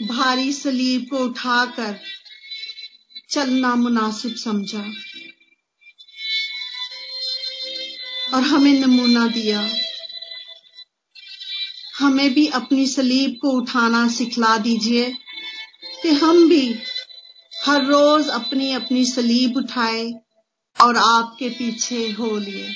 भारी 0.03 0.53
सलीब 0.53 1.07
को 1.11 1.19
उठाकर 1.19 2.01
चलना 3.31 3.75
मुनासिब 3.75 4.35
समझा 4.35 4.93
और 8.35 8.43
हमें 8.43 8.81
नमूना 8.81 9.27
दिया। 9.27 9.71
हमें 11.99 12.35
भी 12.35 12.47
अपनी 12.47 12.87
सलीब 12.87 13.39
को 13.43 13.51
उठाना 13.51 14.09
सिखला 14.09 14.59
दीजिए 14.59 15.17
कि 16.03 16.09
हम 16.09 16.49
भी 16.49 16.75
हर 17.67 17.85
रोज 17.85 18.29
अपनी 18.29 18.73
अपनी 18.73 19.07
सलीब 19.07 19.57
उठाए। 19.57 20.22
और 20.83 20.97
आपके 20.97 21.49
पीछे 21.49 22.11
हो 22.11 22.39
लिए 22.39 22.75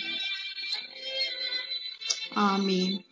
आमीन। 2.36 3.02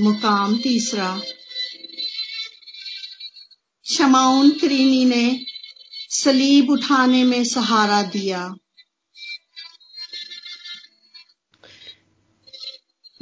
मुकाम 0.00 0.58
तीसरा। 0.58 1.20
शमाउन 3.86 4.50
करीनी 4.50 5.04
ने 5.04 5.46
सलीब 6.10 6.70
उठाने 6.70 7.24
में 7.24 7.44
सहारा 7.44 8.02
दिया। 8.02 8.54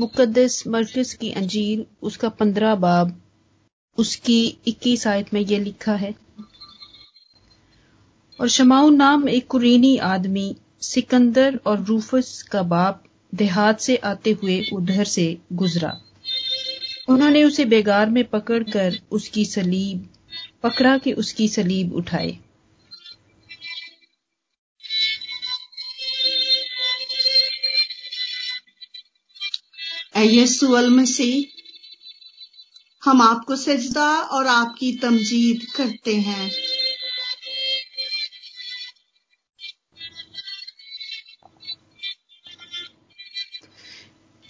मुकद्दस 0.05 0.67
मरकज 0.67 1.15
की 1.15 1.31
अंजील, 1.33 1.87
उसका 2.03 2.29
पंद्रह 2.29 2.75
बाब, 2.75 3.23
उसकी 3.99 4.59
इक्कीस 4.67 5.07
आयत 5.07 5.35
में 5.35 5.41
यह 5.41 5.61
लिखा 5.61 5.95
है। 5.95 6.15
और 8.41 8.49
शमाऊ 8.49 8.91
नाम 8.91 9.29
एक 9.29 9.47
कुरेनी 9.47 9.97
आदमी, 9.97 10.57
सिकंदर 10.83 11.61
और 11.67 11.85
रूफस 11.85 12.43
का 12.43 12.63
बाप, 12.63 13.05
देहात 13.35 13.81
से 13.81 13.97
आते 13.97 14.33
हुए 14.33 14.67
उधर 14.73 15.05
से 15.05 15.39
गुजरा। 15.53 16.01
उन्होंने 17.09 17.45
उसे 17.45 17.65
बेगार 17.65 18.11
में 18.11 18.25
पकड़कर 18.25 19.01
उसकी 19.11 19.45
सलीब, 19.45 20.09
पकड़ा 20.63 20.99
कि 20.99 21.13
उसकी 21.13 21.49
सलीब 21.49 21.95
उठाए। 21.95 22.39
यीशु 30.35 30.77
मसीह 30.91 31.55
हम 33.05 33.23
आपको 33.23 33.57
सजदा 33.57 34.19
और 34.19 34.47
आपकी 34.47 34.93
तमजीद 34.93 35.67
करते 35.77 36.17
हैं। 36.17 36.51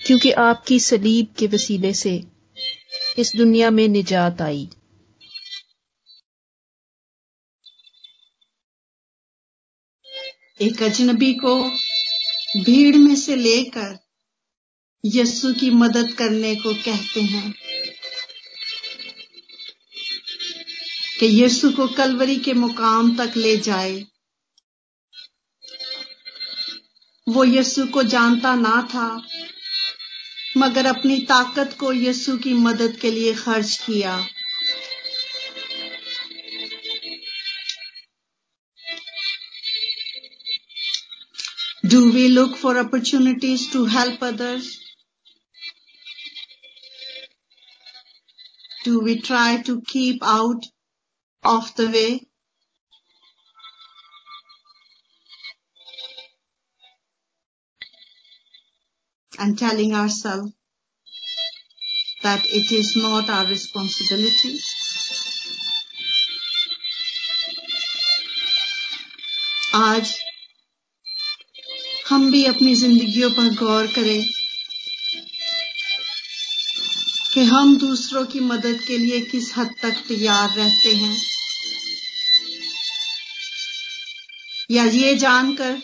क्योंकि 0.06 0.30
आपकी 0.30 0.80
सलीब 0.80 1.34
के 1.38 1.46
वसीले 1.46 1.94
से 1.94 2.24
इस 3.18 3.36
दुनिया 3.36 3.70
में 3.70 3.88
निजात 3.88 4.42
आई। 4.42 4.68
एक 10.60 10.82
अजनबी 10.82 11.34
को 11.34 11.70
भीड़ 12.56 12.96
में 12.96 13.16
से 13.16 13.36
लेकर 13.36 14.03
यस्सु 15.06 15.52
की 15.54 15.70
मदद 15.70 16.12
करने 16.12 16.56
को 16.56 16.74
कहते 16.74 17.20
हैं 17.20 17.54
कि 21.20 21.26
यीशु 21.26 21.72
को 21.72 21.88
कलवरी 21.88 22.36
के 22.36 22.52
मुकाम 22.52 23.16
तक 23.16 23.36
ले 23.36 23.56
जाए 23.56 24.06
वो 27.28 27.44
यीशु 27.44 27.86
को 27.86 28.02
जानता 28.02 28.54
ना 28.54 28.88
था, 28.94 29.28
मगर 30.56 30.86
अपनी 30.86 31.20
ताकत 31.20 31.76
को 31.80 31.92
यीशु 31.92 32.36
की 32.36 32.54
मदद 32.54 32.96
के 32.96 33.10
लिए 33.10 33.34
खर्च 33.34 33.78
किया 33.86 34.28
Do 41.86 42.12
we 42.12 42.28
look 42.28 42.56
for 42.56 42.78
opportunities 42.78 43.70
to 43.72 43.84
help 43.84 44.22
others? 44.22 44.83
Do 48.83 48.99
we 49.01 49.21
try 49.21 49.61
to 49.63 49.81
keep 49.81 50.23
out 50.23 50.65
of 51.43 51.75
the 51.75 51.89
way? 51.89 52.29
and 59.39 59.57
telling 59.57 59.93
ourselves 59.95 60.51
that 62.23 62.45
it 62.45 62.71
is 62.71 62.95
not 62.95 63.29
our 63.29 63.45
responsibility. 63.45 64.59
आज 69.75 70.17
हम 72.09 72.29
भी 72.31 72.43
अपनी 72.45 72.73
जिंदगियों 72.75 73.29
पर 73.31 73.53
गौर 73.55 73.87
करें 73.95 74.23
कि 77.34 77.44
हम 77.44 77.76
दूसरों 77.76 78.26
की 78.26 78.40
मदद 78.40 78.84
के 78.86 78.98
लिए 78.98 79.20
किस 79.20 79.56
हद 79.56 79.74
तक 79.82 80.04
तैयार 80.08 80.56
रहते 80.56 80.94
हैं। 80.94 81.22
या 84.70 84.84
ये 84.84 85.14
जानकर 85.14 85.82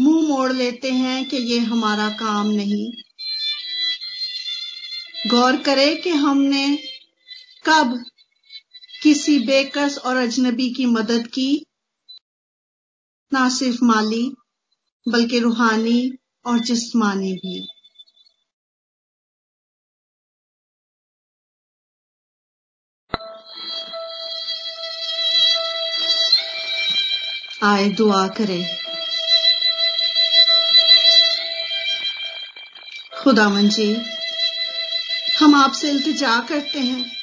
मुँह 0.00 0.28
मोड़ 0.28 0.52
लेते 0.52 0.90
हैं 0.90 1.28
कि 1.28 1.36
ये 1.36 1.58
हमारा 1.58 2.10
काम 2.10 2.46
नहीं। 2.46 2.92
गौर 5.30 5.56
करें 5.56 6.02
कि 6.02 6.10
हमने 6.10 6.78
कब 7.66 8.04
किसी 9.02 9.38
बेकस 9.38 9.98
और 9.98 10.16
अजनबी 10.16 10.72
की 10.72 10.86
मदद 10.86 11.26
की। 11.26 11.66
ना 13.32 13.48
सिर्फ़ 13.48 13.78
माली, 13.82 14.34
बल्कि 15.08 15.38
रूहानी 15.38 16.12
और 16.46 16.58
जिस्मानी 16.58 17.32
भी। 17.32 17.73
आए 27.64 27.88
दुआ 27.88 28.28
करें। 28.28 28.76
खुदावन 33.22 33.68
जी 33.68 33.96
हम 35.40 35.54
आपसे 35.54 35.90
इल्तिजा 35.90 36.40
करते 36.40 36.78
हैं 36.78 37.16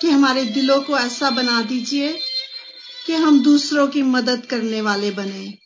कि 0.00 0.10
हमारे 0.10 0.44
दिलों 0.44 0.80
को 0.80 0.98
ऐसा 0.98 1.30
बना 1.30 1.62
दीजिए 1.62 2.20
कि 3.06 3.14
हम 3.14 3.42
दूसरों 3.42 3.88
की 3.88 4.02
मदद 4.02 4.46
करने 4.46 4.80
वाले 4.80 5.10
बने। 5.10 5.58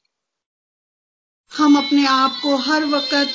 हम 1.57 1.77
अपने 1.77 2.07
आप 2.07 2.41
को 2.43 2.57
हर 2.57 2.85
वक्त 2.85 3.29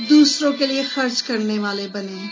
दूसरों 0.00 0.52
के 0.52 0.66
लिए 0.66 0.84
खर्च 0.84 1.20
करने 1.20 1.58
वाले 1.58 1.86
बने। 1.86 2.28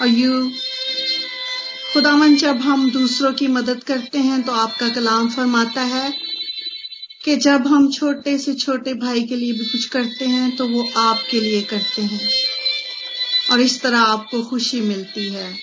और 0.00 0.08
यू 0.08 0.52
खुदावन 1.94 2.36
जब 2.36 2.56
हम 2.56 2.90
दूसरों 2.90 3.32
की 3.32 3.46
मदद 3.46 3.84
करते 3.84 4.18
हैं 4.18 4.42
तो 4.42 4.52
आपका 4.52 4.88
कलाम 4.88 5.28
फरमाता 5.30 5.82
है 5.82 6.14
कि 7.24 7.36
जब 7.36 7.66
हम 7.66 7.92
छोटे 7.92 8.38
से 8.38 8.54
छोटे 8.54 8.94
भाई 8.94 9.22
के 9.22 9.36
लिए 9.36 9.52
भी 9.52 9.64
कुछ 9.64 9.84
करते 9.84 10.24
हैं 10.24 10.56
तो 10.56 10.68
वो 10.68 10.88
आपके 10.96 11.40
लिए 11.40 11.62
करते 11.62 12.02
हैं। 12.02 12.30
और 13.50 13.60
इस 13.60 13.80
तरह 13.80 13.98
आपको 13.98 14.42
खुशी 14.42 14.80
मिलती 14.80 15.28
है। 15.28 15.58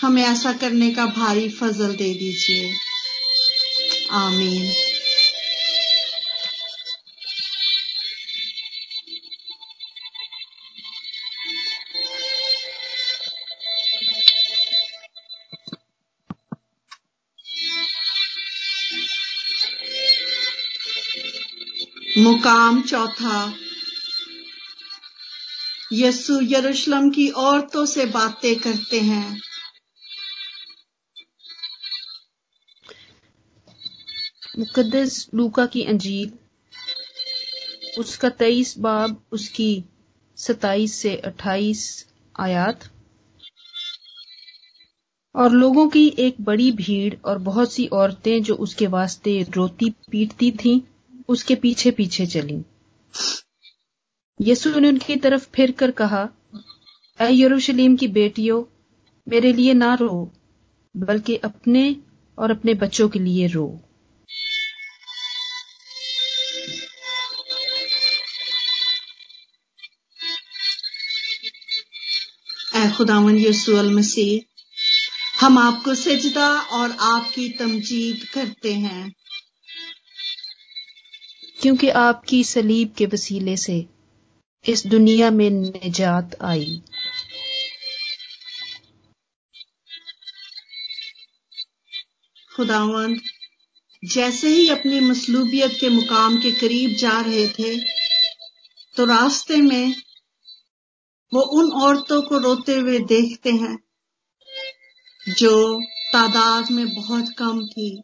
हमें 0.00 0.22
ऐसा 0.22 0.52
करने 0.52 0.90
का 0.90 1.06
भारी 1.06 1.48
फजल 1.48 1.92
दे 1.92 2.14
दीजिए। 2.14 2.74
आमीन। 4.10 4.93
मुकाम 22.24 22.82
चौथा। 22.82 23.54
यसु 25.92 26.40
यरूशलेम 26.42 27.10
की 27.10 27.28
औरतों 27.28 27.86
से 27.86 28.06
बातें 28.06 28.56
करते 28.56 29.00
हैं। 29.00 29.40
मुकदस 34.58 35.30
लूका 35.34 35.66
की 35.66 35.84
अंजील, 35.84 36.32
उसका 37.98 38.28
तेईस 38.28 38.78
बाब, 38.78 39.24
उसकी 39.32 39.84
सताईस 40.36 40.94
से 40.94 41.16
अट्ठाईस 41.16 42.06
आयात। 42.40 42.90
और 45.36 45.52
लोगों 45.52 45.88
की 45.88 46.08
एक 46.18 46.36
बड़ी 46.40 46.72
भीड़ 46.72 47.14
और 47.24 47.38
बहुत 47.38 47.72
सी 47.72 47.86
औरतें 47.86 48.42
जो 48.42 48.54
उसके 48.54 48.86
वास्ते 48.86 49.46
रोती 49.50 49.90
पीटती 49.90 50.50
थीं। 50.50 50.80
उसके 51.28 51.54
पीछे 51.54 51.90
पीछे 51.90 52.26
चली। 52.26 52.64
यीशु 54.40 54.80
ने 54.80 54.88
उनकी 54.88 55.16
तरफ़ 55.16 55.48
फिर 55.54 55.72
कर 55.72 55.90
कहा 55.90 56.28
यरूशलेम 57.20 57.96
की 57.96 58.08
बेटियों, 58.08 58.64
मेरे 59.28 59.52
लिए 59.52 59.74
ना 59.74 59.94
रो, 59.94 60.32
बल्कि 60.96 61.36
अपने 61.36 61.96
और 62.38 62.50
अपने 62.50 62.74
बच्चों 62.74 63.08
के 63.08 63.18
लिए 63.18 63.46
रो। 63.46 63.80
खुदावन 72.96 73.38
यसु 73.38 73.82
मसीह, 73.82 74.60
हम 75.40 75.58
आपको 75.58 75.94
सजदा 75.94 76.60
और 76.60 76.90
आपकी 76.90 77.48
तमजीद 77.48 78.24
करते 78.24 78.74
हैं। 78.74 79.14
क्योंकि 81.64 81.88
आपकी 81.88 82.42
सलीब 82.44 82.92
के 82.98 83.06
वसीले 83.06 83.56
से 83.56 83.74
इस 84.64 84.86
दुनिया 84.86 85.30
में 85.30 85.48
निजात 85.50 86.36
आई। 86.42 86.82
खुदावंद, 92.56 93.20
जैसे 94.02 94.48
ही 94.48 94.68
अपनी 94.68 95.00
मसलूबियत 95.00 95.76
के 95.80 95.88
मुकाम 95.88 96.36
के 96.36 96.52
करीब 96.52 96.96
जा 96.96 97.20
रहे 97.20 97.48
थे 97.48 97.76
तो 98.96 99.04
रास्ते 99.04 99.56
में 99.62 99.94
वो 101.32 101.40
उन 101.40 101.72
औरतों 101.82 102.22
को 102.22 102.38
रोते 102.38 102.74
हुए 102.74 102.98
देखते 102.98 103.50
हैं, 103.52 103.76
जो 105.26 105.80
तादाद 106.12 106.70
में 106.70 106.88
बहुत 106.94 107.34
कम 107.38 107.66
थी। 107.66 108.02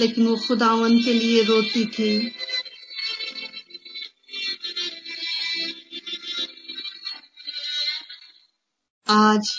लेकिन 0.00 0.26
वो 0.26 0.36
खुदावन 0.36 1.04
के 1.04 1.12
लिए 1.12 1.42
रोती 1.42 1.84
थी। 1.86 2.32
आज 9.08 9.58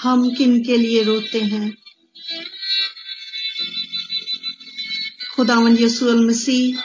हम 0.00 0.34
किन 0.34 0.64
के 0.64 0.76
लिए 0.76 1.02
रोते 1.02 1.40
हैं? 1.40 1.76
खुदावन 5.34 5.78
यसूल 5.78 6.26
मसीह 6.26 6.80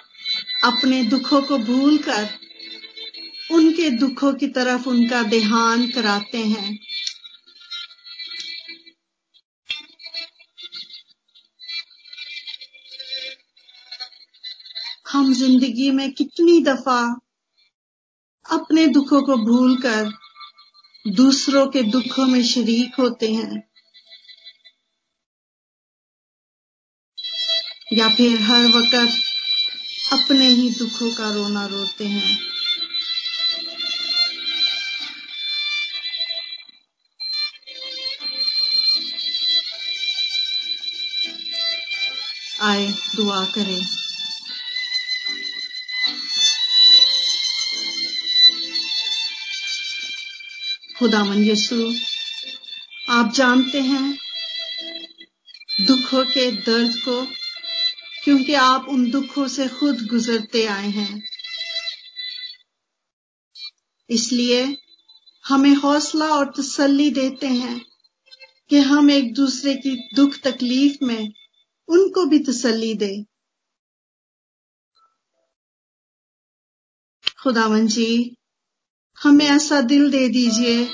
अपने 0.63 1.03
दुखों 1.03 1.41
को 1.41 1.57
भूलकर 1.57 2.29
उनके 3.51 3.89
दुखों 3.89 4.33
की 4.33 4.47
तरफ़ 4.47 4.89
उनका 4.89 5.23
ध्यान 5.23 5.91
कराते 5.91 6.37
हैं। 6.37 6.84
ज़िंदगी 15.35 15.91
में 15.91 16.11
कितनी 16.13 16.59
दफ़ा 16.63 16.99
अपने 18.45 18.87
दुखों 18.87 19.21
को 19.21 19.37
भूलकर 19.37 20.11
दूसरों 21.05 21.65
के 21.67 21.83
दुखों 21.83 22.25
में 22.25 22.43
शरीक 22.43 22.95
होते 22.99 23.31
हैं। 23.33 23.63
या 27.93 28.09
फिर 28.09 28.41
हर 28.41 28.65
वक्त 28.67 28.95
अपने 30.13 30.47
ही 30.47 30.69
दुखों 30.69 31.11
का 31.11 31.29
रोना 31.31 31.65
रोते 31.65 32.05
हैं। 32.05 32.37
आए 42.61 42.87
दुआ 43.15 43.45
करें। 43.45 44.04
खुदावन 50.99 51.43
यसु 51.43 51.93
आप 53.09 53.31
जानते 53.33 53.81
हैं 53.81 54.17
दुखों 55.81 56.25
के 56.25 56.51
दर्द 56.51 56.95
को, 56.95 57.25
क्योंकि 58.23 58.53
आप 58.53 58.85
उन 58.89 59.11
दुखों 59.11 59.47
से 59.47 59.67
खुद 59.67 60.05
गुजरते 60.05 60.65
आए 60.65 60.89
हैं। 60.89 61.23
इसलिए 64.09 64.77
हमें 65.45 65.73
हौसला 65.75 66.25
और 66.25 66.53
तसल्ली 66.57 67.09
देते 67.11 67.47
हैं 67.47 67.85
कि 68.69 68.79
हम 68.79 69.11
एक 69.11 69.33
दूसरे 69.33 69.75
की 69.75 69.95
दुख 70.15 70.39
तकलीफ़ 70.39 71.03
में 71.03 71.33
उनको 71.87 72.25
भी 72.25 72.39
तसल्ली 72.39 72.93
दे। 72.93 73.25
खुदावन 77.43 77.87
जी 77.87 78.37
हमें 79.25 79.45
ऐसा 79.45 79.81
दिल 79.81 80.09
दे 80.11 80.27
दीजिए 80.29 80.85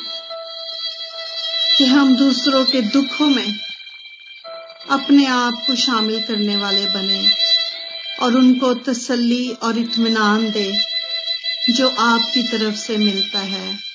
कि 1.77 1.85
हम 1.85 2.15
दूसरों 2.15 2.65
के 2.65 2.81
दुखों 2.81 3.29
में 3.29 3.59
अपने 4.89 5.25
आप 5.25 5.63
को 5.67 5.75
शामिल 5.75 6.21
करने 6.21 6.55
वाले 6.55 6.85
बने 6.85 7.29
और 8.19 8.35
उनको 8.35 8.73
तसल्ली 8.73 9.49
और 9.49 9.77
इत्मीनान 9.77 10.51
दे 10.51 10.77
जो 11.69 11.89
आपकी 11.89 12.43
तरफ़ 12.43 12.75
से 12.75 12.97
मिलता 12.97 13.39
है। 13.39 13.90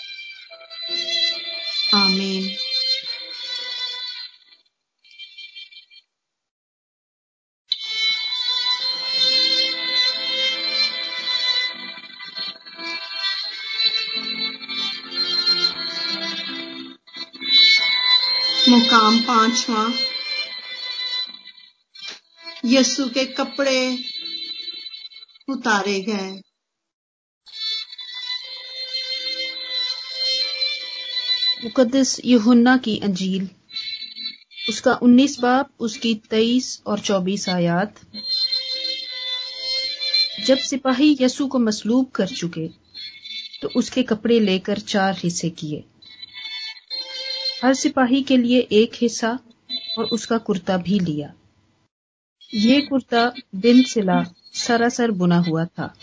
मुकाम 19.06 19.20
पांचवा। 19.20 19.82
यसु 22.64 23.04
के 23.08 23.24
कपड़े 23.24 23.98
उतारे 25.48 26.00
गए। 26.00 26.30
मुकदस 31.64 32.20
यूहन्ना 32.24 32.76
की 32.76 32.98
अंजील। 32.98 33.48
उसका 34.68 34.94
उन्नीस 35.02 35.38
बाप, 35.40 35.70
उसकी 35.80 36.14
तेईस 36.30 36.82
और 36.86 37.00
चौबीस 37.00 37.48
आयात। 37.48 38.00
जब 40.46 40.58
सिपाही 40.58 41.16
यसु 41.20 41.46
को 41.46 41.58
मसलूब 41.58 42.10
कर 42.10 42.28
चुके 42.28 42.68
तो 43.62 43.68
उसके 43.76 44.02
कपड़े 44.02 44.40
लेकर 44.40 44.78
चार 44.78 45.16
हिस्से 45.18 45.50
किए। 45.50 45.84
हर 47.66 47.74
सिपाही 47.74 48.22
के 48.22 48.36
लिए 48.36 48.58
एक 48.58 48.92
हिस्सा 48.94 49.38
और 49.98 50.04
उसका 50.04 50.38
कुर्ता 50.38 50.76
भी 50.76 50.98
लिया। 50.98 51.34
ये 52.54 52.80
कुर्ता 52.80 53.32
बिन 53.54 53.82
सिला 53.82 54.24
सरासर 54.54 55.10
बुना 55.10 55.38
हुआ 55.38 55.64
था। 55.64 55.94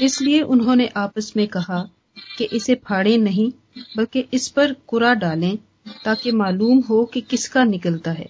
इसलिए 0.00 0.42
उन्होंने 0.42 0.86
आपस 0.86 1.32
में 1.36 1.48
कहा 1.48 1.90
कि 2.38 2.44
इसे 2.44 2.74
फाड़े 2.74 3.16
नहीं, 3.16 3.52
बल्कि 3.96 4.28
इस 4.32 4.48
पर 4.48 4.72
कुरा 4.72 5.14
डालें 5.14 5.58
ताकि 6.04 6.32
मालूम 6.32 6.78
हो 6.78 7.04
कि 7.04 7.20
किसका 7.20 7.64
निकलता 7.64 8.10
है। 8.10 8.28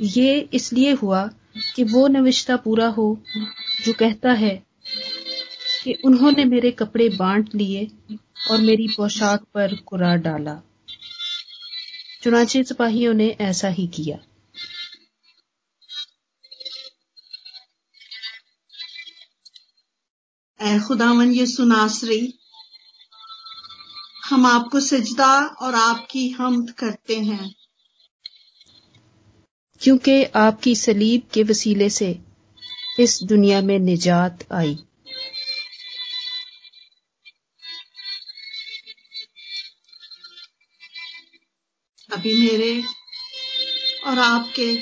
ये 0.00 0.48
इसलिए 0.52 0.92
हुआ 0.92 1.30
कि 1.76 1.84
वो 1.84 2.08
नविश्ता 2.08 2.56
पूरा 2.56 2.86
हो, 2.86 3.22
जो 3.84 3.92
कहता 3.92 4.32
है 4.32 4.62
कि 5.84 5.92
उन्होंने 6.04 6.44
मेरे 6.44 6.70
कपड़े 6.70 7.08
बांट 7.08 7.54
लिए 7.54 7.90
और 8.50 8.60
मेरी 8.60 8.88
पोशाक 8.88 9.42
पर 9.42 9.74
कुरा 9.76 10.16
डाला। 10.16 10.62
चुनाचे 12.22 12.64
सिपाहियों 12.64 13.14
ने 13.14 13.36
ऐसा 13.40 13.68
ही 13.68 13.86
किया। 13.86 14.18
ए 20.62 20.78
खुदावन 20.78 21.32
ये 21.32 21.46
सुनासरी 21.46 22.38
हम 24.24 24.46
आपको 24.46 24.80
सजदा 24.80 25.46
और 25.46 25.74
आपकी 25.74 26.30
हमद 26.30 26.70
करते 26.70 27.16
हैं। 27.20 27.54
क्योंकि 29.80 30.24
आपकी 30.24 30.74
सलीब 30.76 31.22
के 31.34 31.42
वसीले 31.42 31.90
से 31.90 32.18
इस 33.00 33.22
दुनिया 33.22 33.60
में 33.60 33.78
निजात 33.78 34.52
आई। 34.52 34.78
रहा 44.22 44.30
आपके 44.30 44.76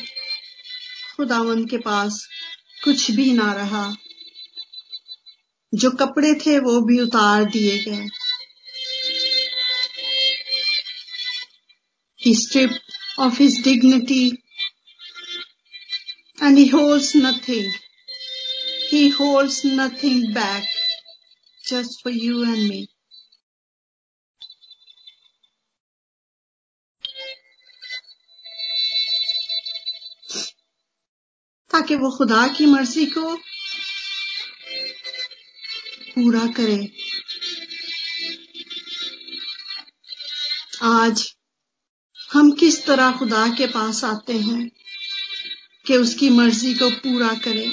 खुदावन 1.17 1.67
के 1.67 1.79
पास, 1.79 2.29
कुछ 2.85 3.11
भी 3.11 3.33
ना 3.33 3.53
रहा। 3.53 3.97
जो 5.75 5.91
कपड़े 5.91 6.35
थे 6.35 6.59
वो 6.59 6.81
भी 6.81 7.01
उतार 7.01 7.45
दिए 7.45 7.79
गए। 7.79 8.09
Strip 12.35 12.71
of 13.19 13.43
his 13.43 13.65
dignity 13.65 14.29
and 16.43 16.59
he 16.59 16.67
holds 16.67 17.17
nothing 17.17 17.73
he 18.93 19.09
holds 19.09 19.63
nothing 19.67 20.35
back 20.35 20.65
just 21.69 22.05
for 22.05 22.13
you 22.13 22.45
and 22.45 22.69
me 22.69 22.89
ताकि 31.91 32.03
वो 32.03 32.11
खुदा 32.11 32.47
की 32.47 32.67
मर्ज़ी 32.67 33.05
को 33.07 33.23
पूरा 36.15 36.47
करे। 36.47 36.93
आज 40.83 41.23
हम 42.33 42.51
किस 42.53 42.85
तरह 42.87 43.11
खुदा 43.13 43.47
के 43.49 43.67
पास 43.67 44.05
आते 44.05 44.33
हैं 44.39 44.71
कि 45.87 45.97
उसकी 45.97 46.29
मर्ज़ी 46.31 46.75
को 46.75 46.91
पूरा 46.91 47.35
करे। 47.35 47.67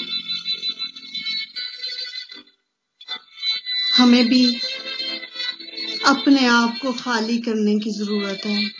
हमें 3.94 4.24
भी 4.28 4.44
अपने 6.06 6.46
आप 6.46 6.78
को 6.82 6.92
खाली 6.92 7.38
करने 7.38 7.78
की 7.78 7.90
ज़रूरत 7.90 8.46
है। 8.46 8.70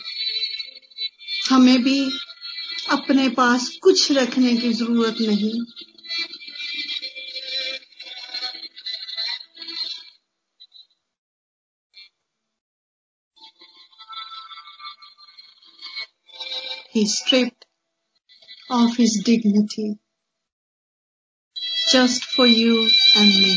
हमें 1.49 1.83
भी 1.83 1.99
अपने 2.91 3.27
पास 3.29 3.69
कुछ 3.83 4.11
रखने 4.11 4.55
की 4.57 4.73
ज़रूरत 4.73 5.21
नहीं 5.21 5.53
He 16.91 17.01
stripped 17.05 17.65
of 18.69 18.95
his 18.97 19.11
dignity 19.25 19.99
just 21.91 22.25
for 22.25 22.47
you 22.47 22.89
and 23.15 23.29
me. 23.43 23.53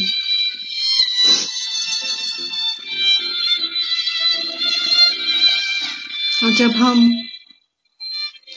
और 6.44 6.52
जब 6.52 6.70
हम 6.76 7.00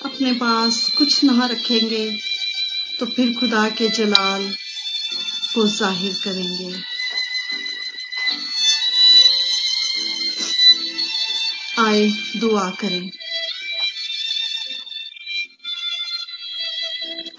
अपने 0.06 0.32
पास 0.34 0.90
कुछ 0.98 1.24
ना 1.24 1.46
रखेंगे 1.46 2.20
तो 3.00 3.06
फिर 3.06 3.34
खुदा 3.40 3.70
के 3.70 3.88
जलाल 3.90 4.56
को 5.56 5.68
ज़ाहिर 5.68 6.14
करेंगे। 6.24 6.74
आए, 11.80 12.10
दुआ 12.38 12.70
करें। 12.70 13.12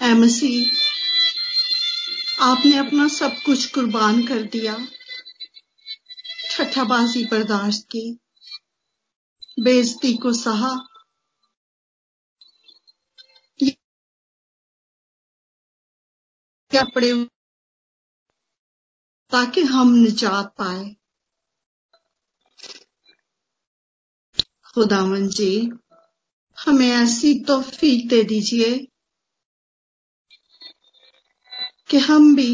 ऐ 0.01 0.13
मसीह, 0.13 0.69
आपने 2.39 2.77
अपना 2.77 3.07
सब 3.07 3.41
कुछ 3.41 3.65
कुर्बान 3.65 4.23
कर 4.27 4.41
दिया। 4.41 4.87
ठट्ठाबाजी 6.51 7.23
बर्दाश्त 7.23 7.87
की, 7.91 8.19
बेइज्जती 9.59 10.13
को 10.13 10.33
सहा 10.33 10.75
कपड़े 16.77 17.25
ताकि 19.31 19.61
हम 19.61 19.93
निजात 19.95 20.53
पाए। 20.57 20.95
खुदावन 24.73 25.27
जी, 25.27 25.71
हमें 26.57 26.89
ऐसी 26.89 27.33
तौफीक 27.43 28.07
दे 28.09 28.23
दीजिए 28.23 28.87
कि 31.89 31.97
हम 31.97 32.35
भी 32.35 32.49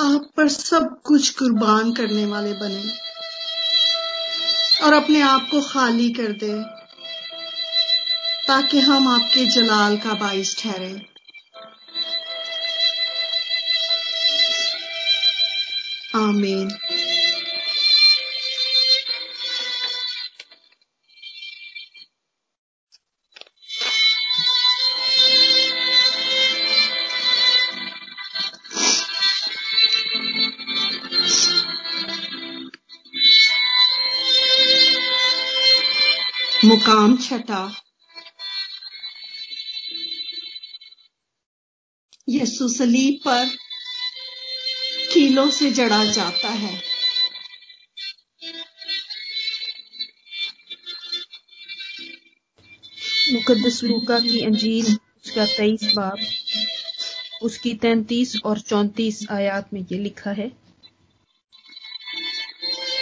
आप 0.00 0.30
पर 0.36 0.48
सब 0.48 1.00
कुछ 1.02 1.30
कुर्बान 1.30 1.92
करने 1.92 2.26
वाले 2.26 2.52
बने 2.52 2.82
और 4.84 4.92
अपने 4.92 5.20
आप 5.20 5.48
को 5.50 5.60
खाली 5.60 6.12
कर 6.12 6.32
दे, 6.32 6.52
ताकि 8.46 8.80
हम 8.80 9.08
आपके 9.08 9.46
जलाल 9.46 9.96
का 9.98 10.14
बाइस 10.14 10.56
ठहरे। 10.58 11.17
आमीन 16.18 16.76
मुकाम 36.64 37.16
छठा। 37.16 37.60
यीशु 42.28 42.68
सलीब 42.68 43.20
पर 43.24 43.67
कीलों 45.18 45.48
से 45.50 45.70
जड़ा 45.70 46.04
जाता 46.04 46.48
है। 46.48 46.72
मुकद्दस 53.32 53.82
लूका 53.84 54.18
की 54.20 54.40
अंजील 54.40 54.86
उसका 54.86 55.46
तेईस 55.46 55.92
बाब 55.96 56.18
उसकी 57.42 57.74
तैतीस 57.74 58.36
और 58.44 58.60
चौतीस 58.60 59.20
आयात 59.30 59.72
में 59.74 59.80
ये 59.92 59.98
लिखा 59.98 60.30
है, 60.30 60.50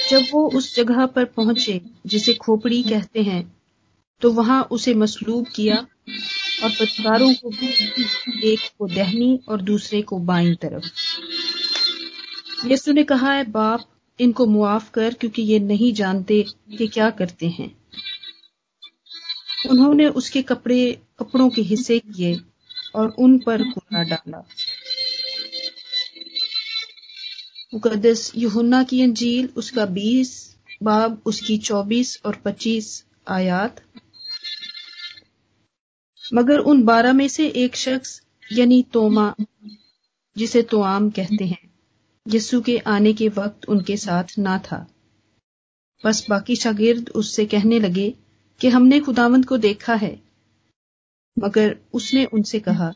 जब 0.08 0.26
वो 0.32 0.46
उस 0.50 0.74
जगह 0.76 1.06
पर 1.06 1.24
पहुँचे 1.36 1.80
जिसे 2.06 2.34
खोपड़ी 2.36 2.82
कहते 2.82 3.22
हैं 3.22 3.42
तो 4.22 4.32
वहाँ 4.32 4.62
उसे 4.70 4.94
मसलूब 4.94 5.46
किया 5.54 5.76
और 5.76 6.70
पत्रकारों 6.70 7.32
को 7.34 7.52
एक 8.44 8.68
को 8.78 8.88
दहनी 8.88 9.38
और 9.48 9.62
दूसरे 9.62 10.02
को 10.02 10.18
बाई 10.24 10.54
तरफ़। 10.54 10.90
यीशु 12.70 12.92
ने 12.92 13.04
कहा 13.04 13.32
है 13.32 13.44
बाप, 13.44 13.90
इनको 14.20 14.46
मुआफ 14.46 14.90
कर, 14.90 15.14
क्योंकि 15.14 15.42
ये 15.42 15.58
नहीं 15.58 15.92
जानते 15.92 16.44
कि 16.78 16.88
क्या 16.88 17.10
करते 17.10 17.48
हैं। 17.48 17.76
उन्होंने 19.70 20.06
उसके 20.06 20.42
कपड़े, 20.42 20.98
कपड़ों 21.18 21.50
के 21.50 21.62
हिस्से 21.62 21.98
किए 21.98 22.40
और 22.94 23.08
उन 23.08 23.38
पर 23.38 23.62
कूड़ा 23.62 24.02
डाला। 24.02 24.48
मुकदस 27.74 28.32
यूहन्ना 28.36 28.82
की 28.82 29.02
अंजील, 29.02 29.48
उसका 29.56 29.86
20 29.86 30.56
बाब 30.82 31.22
उसकी 31.26 31.58
24 31.58 32.20
और 32.24 32.36
25 32.36 33.04
आयात। 33.28 33.80
मगर 36.34 36.58
उन 36.58 36.82
बारह 36.82 37.12
में 37.12 37.28
से 37.28 37.48
एक 37.48 37.76
शख्स, 37.76 38.22
यानी 38.52 38.84
तोमा, 38.92 39.34
जिसे 40.36 40.62
तोआम 40.62 41.10
कहते 41.10 41.44
हैं। 41.44 41.65
यस्सु 42.28 42.60
के 42.60 42.78
आने 42.78 43.12
के 43.12 43.28
वक्त 43.28 43.68
उनके 43.68 43.96
साथ 43.96 44.24
ना 44.38 44.58
था। 44.58 44.86
बस 46.04 46.26
बाकी 46.30 46.56
शागिर्द 46.56 47.10
उससे 47.14 47.46
कहने 47.46 47.78
लगे 47.78 48.14
कि 48.60 48.68
हमने 48.68 49.00
खुदावंत 49.00 49.44
को 49.44 49.56
देखा 49.56 49.94
है। 49.94 50.22
मगर 51.38 51.76
उसने 51.92 52.24
उनसे 52.24 52.60
कहा, 52.60 52.92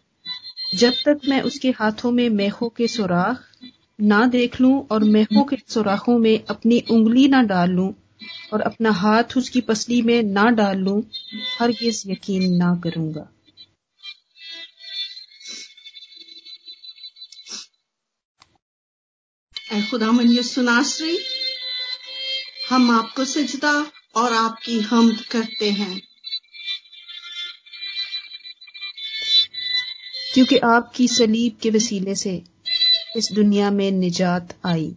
जब 0.75 0.93
तक 1.07 1.21
मैं 1.29 1.43
उसके 1.43 1.71
हाथों 1.71 2.11
में 2.11 2.29
मेहों 2.29 2.69
के 2.69 2.89
सुराख 2.89 3.45
ना 4.01 4.27
देख 4.27 4.61
लूँ 4.61 4.87
और 4.91 5.05
मेहों 5.05 5.45
के 5.45 5.57
सुराखों 5.69 6.19
में 6.19 6.45
अपनी 6.45 6.85
उंगली 6.91 7.29
ना 7.29 7.43
डाल 7.43 7.71
लूँ 7.71 7.95
और 8.53 8.61
अपना 8.61 8.91
हाथ 8.91 9.37
उसकी 9.37 9.61
पसली 9.61 10.03
में 10.03 10.23
ना 10.23 10.51
डाल 10.51 10.79
लूँ 10.79 11.03
हर 11.59 11.71
यकीन 11.71 12.57
ना 12.57 12.81
करूँगा। 12.85 13.29
खुदा 19.91 20.13
मन 20.13 20.43
सुनाश्री 20.43 21.19
हम 22.71 22.91
आपको 22.91 23.25
सजदा 23.25 23.93
और 24.17 24.33
आपकी 24.33 24.81
हम 24.81 25.17
करते 25.31 25.71
हैं। 25.71 26.03
क्योंकि 30.35 30.57
आपकी 30.57 31.09
सलीब 31.09 31.59
के 31.63 31.71
वसीले 31.71 32.15
से 32.15 32.43
इस 33.17 33.29
दुनिया 33.33 33.71
में 33.71 33.91
निजात 33.91 34.61
आई। 34.67 34.95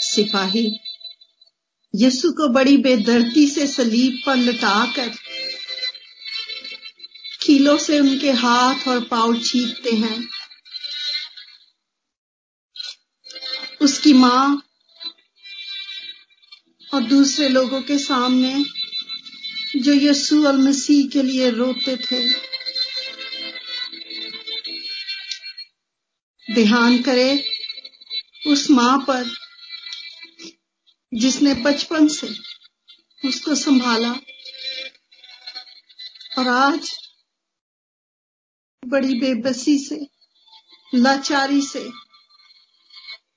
सिपाही 0.00 0.80
यसु 1.96 2.32
को 2.32 2.48
बड़ी 2.48 2.76
बेदर्दी 2.76 3.48
से 3.48 3.66
सलीब 3.66 4.22
पर 4.26 4.36
लटाकर 4.36 5.10
कीलों 7.42 7.78
से 7.78 7.98
उनके 8.00 8.30
हाथ 8.30 8.88
और 8.88 9.04
पाव 9.04 9.38
छींकते 9.40 9.90
हैं। 9.90 10.28
उसकी 13.80 14.12
माँ 14.12 14.62
और 16.94 17.02
दूसरे 17.02 17.48
लोगों 17.48 17.82
के 17.82 17.98
सामने 17.98 18.64
जो 19.76 19.92
यस्सु 19.92 20.42
अल 20.42 20.56
मसीह 20.56 21.08
के 21.08 21.22
लिए 21.22 21.50
रोते 21.50 21.96
थे। 21.96 22.22
ध्यान 26.54 27.02
करे 27.02 27.44
उस 28.46 28.70
माँ 28.70 28.98
पर 28.98 29.30
जिसने 31.14 31.54
बचपन 31.54 32.08
से 32.08 32.28
उसको 33.24 33.54
संभाला 33.54 34.12
और 36.38 36.48
आज 36.48 36.90
बड़ी 38.84 39.14
बेबसी 39.20 39.78
से, 39.78 40.06
लाचारी 40.94 41.62
से 41.62 41.90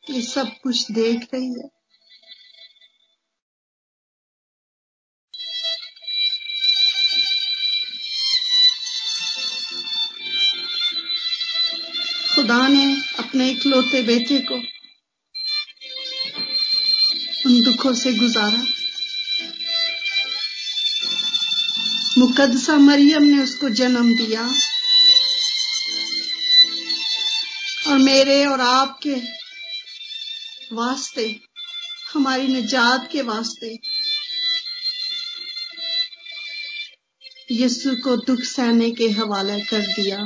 ये 0.10 0.22
सब 0.22 0.52
कुछ 0.64 0.92
देख 0.92 1.28
रही 1.34 1.46
है। 1.46 1.70
खुदा 12.36 12.68
ने 12.68 13.02
अपने 13.20 13.50
इकलौते 13.50 14.02
बेटे 14.02 14.40
को 14.40 14.56
उन 17.50 17.62
दुखों 17.62 17.94
से 17.94 18.14
गुजारा। 18.14 18.64
मुकदसा 22.18 22.78
मरियम 22.78 23.24
ने 23.24 23.44
उसको 23.44 23.70
जन्म 23.70 24.16
दिया। 24.16 24.54
और 27.88 27.98
मेरे 27.98 28.46
और 28.46 28.62
आपके 28.62 29.16
वास्ते, 30.76 31.42
हमारी 32.14 32.48
निजात 32.48 33.10
के 33.12 33.22
वास्ते। 33.22 33.80
यीशु 37.52 37.96
को 38.04 38.18
दुख 38.18 38.40
सहने 38.40 38.92
के 38.92 39.10
हवाले 39.10 39.62
कर 39.62 39.82
दिया। 39.82 40.26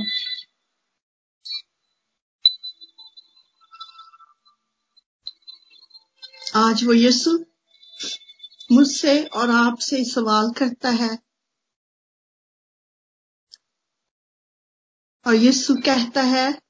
आज 6.56 6.84
वो 6.84 6.93
यीशु 6.93 7.45
मुझसे 8.72 9.26
और 9.26 9.50
आपसे 9.50 10.06
सवाल 10.06 10.52
करता 10.58 10.89
है। 10.89 11.19
और 15.28 15.36
यीशु 15.36 15.76
कहता 15.76 16.22
है 16.22 16.68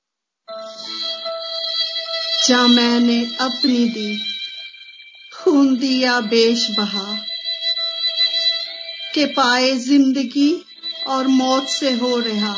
जा 2.49 2.67
मैंने 2.67 3.17
अपनी 3.41 3.89
दी, 3.89 4.19
खून 5.33 5.75
दिया 5.77 6.19
बेश 6.21 6.67
बहा, 6.71 7.13
के 9.13 9.25
पाए 9.25 9.71
ज़िंदगी 9.71 10.65
और 11.07 11.27
मौत 11.27 11.69
से 11.69 11.91
हो 11.91 12.19
रहा। 12.19 12.55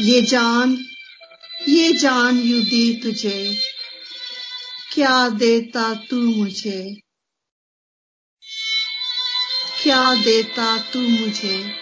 ये 0.00 0.22
जान 0.22 0.78
ये 1.68 1.92
जान 1.92 2.38
यू 2.38 2.60
दी 2.60 2.94
तुझे, 2.94 3.56
क्या 4.92 5.28
देता 5.28 5.94
तू 5.94 6.20
मुझे? 6.20 7.00
क्या 9.82 10.14
देता 10.14 10.76
तू 10.92 11.00
मुझे? 11.00 11.74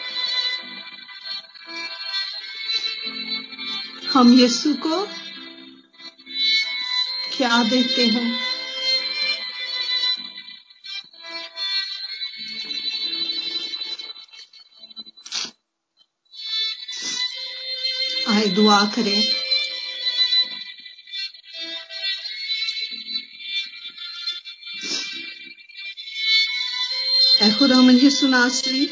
हम 4.13 4.33
यीशु 4.33 4.75
को 4.75 5.07
क्या 7.39 7.63
देखते 7.63 8.07
हैं? 8.07 8.39
आए 18.29 18.47
दुआ 18.47 18.85
करें। 18.85 19.23
खुदा 27.59 28.11
सुनासरी 28.11 28.91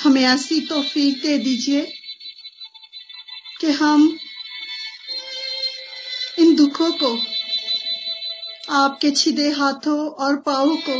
हमें 0.00 0.22
ऐसी 0.22 0.60
तोफीक 0.60 1.20
दे 1.20 1.38
दीजिए 1.38 1.98
कि 3.60 3.70
हम 3.70 4.20
दुखों 6.74 6.92
को, 6.92 7.08
आपके 8.72 9.10
छिदे 9.10 9.48
हाथों 9.50 9.98
और 10.18 10.36
पाओ 10.36 10.76
को 10.88 10.94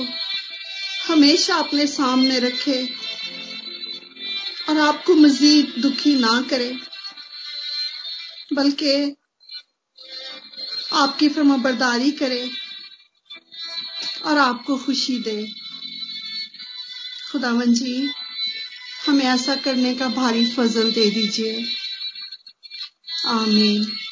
हमेशा 1.06 1.54
अपने 1.56 1.86
सामने 1.86 2.38
रखे 2.38 2.76
और 4.68 4.78
आपको 4.78 5.14
मजीद 5.14 5.74
दुखी 5.78 6.14
ना 6.14 6.40
करे, 6.42 6.70
बल्कि 8.52 9.16
आपकी 10.92 11.28
फर्माबरदारी 11.28 12.10
करे 12.12 12.50
और 14.24 14.38
आपको 14.38 14.78
खुशी 14.78 15.18
दे। 15.18 15.36
खुदावन 17.32 17.74
जी, 17.74 17.96
हमें 19.06 19.26
ऐसा 19.26 19.56
करने 19.56 19.94
का 19.94 20.08
भारी 20.12 20.46
फजल 20.46 20.92
दे 20.92 21.10
दीजिए। 21.10 21.68
आमीन। 23.26 24.03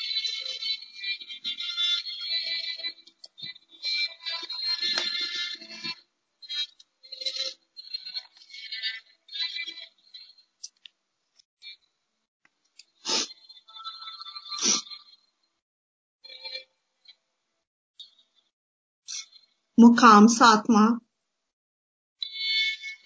मुकाम 19.83 20.27
सातवां। 20.27 20.99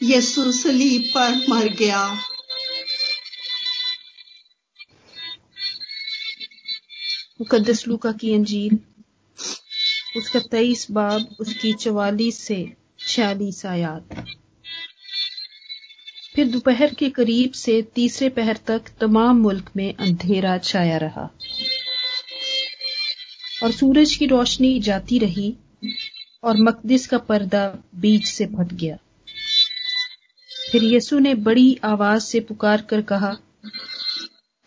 यसु 0.02 0.52
सलीब 0.52 1.02
पर 1.02 1.46
मर 1.48 1.68
गया। 1.68 2.14
मुकद्दस 7.40 7.88
लूका 7.88 8.12
की 8.12 8.34
अंजील। 8.34 8.78
उसका 10.16 10.40
तेईस 10.40 10.90
बाब, 10.90 11.36
उसकी 11.40 11.72
चवालीस 11.72 12.38
से 12.38 12.76
छियालीस 12.98 13.66
आयात। 13.66 14.26
फिर 16.34 16.46
दोपहर 16.46 16.94
के 16.94 17.10
करीब 17.10 17.52
से 17.52 17.82
तीसरे 17.82 18.28
पहर 18.28 18.56
तक 18.56 18.84
तमाम 19.00 19.36
मुल्क 19.36 19.70
में 19.76 19.94
अंधेरा 19.94 20.58
छाया 20.58 20.96
रहा। 20.96 21.38
और 23.62 23.72
सूरज 23.72 24.16
की 24.16 24.26
रोशनी 24.26 24.80
जाती 24.80 25.18
रही। 25.18 25.56
और 26.46 26.56
मकदिस 26.56 27.06
का 27.06 27.18
पर्दा 27.18 27.78
बीच 27.94 28.26
से 28.26 28.46
फट 28.46 28.72
गया। 28.72 28.96
फिर 30.72 30.85
यीशु 30.85 31.18
ने 31.18 31.35
बड़ी 31.35 31.78
आवाज़ 31.85 32.22
से 32.22 32.40
पुकार 32.40 32.82
कर 32.82 33.02
कहा 33.02 33.37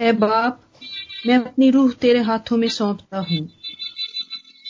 ए 0.02 0.12
बाप, 0.12 0.74
मैं 1.28 1.38
अपनी 1.38 1.70
रूह 1.70 1.92
तेरे 1.92 2.20
हाथों 2.20 2.58
में 2.58 2.70
सौंपता 2.70 3.20
हूँ। 3.20 3.60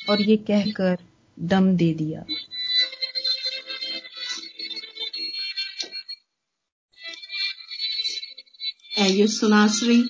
और 0.10 0.22
ये 0.22 0.38
कहकर 0.38 0.98
दम 1.40 1.76
दे 1.76 1.94
दिया। 1.94 2.26
सुनाश्री 9.28 10.10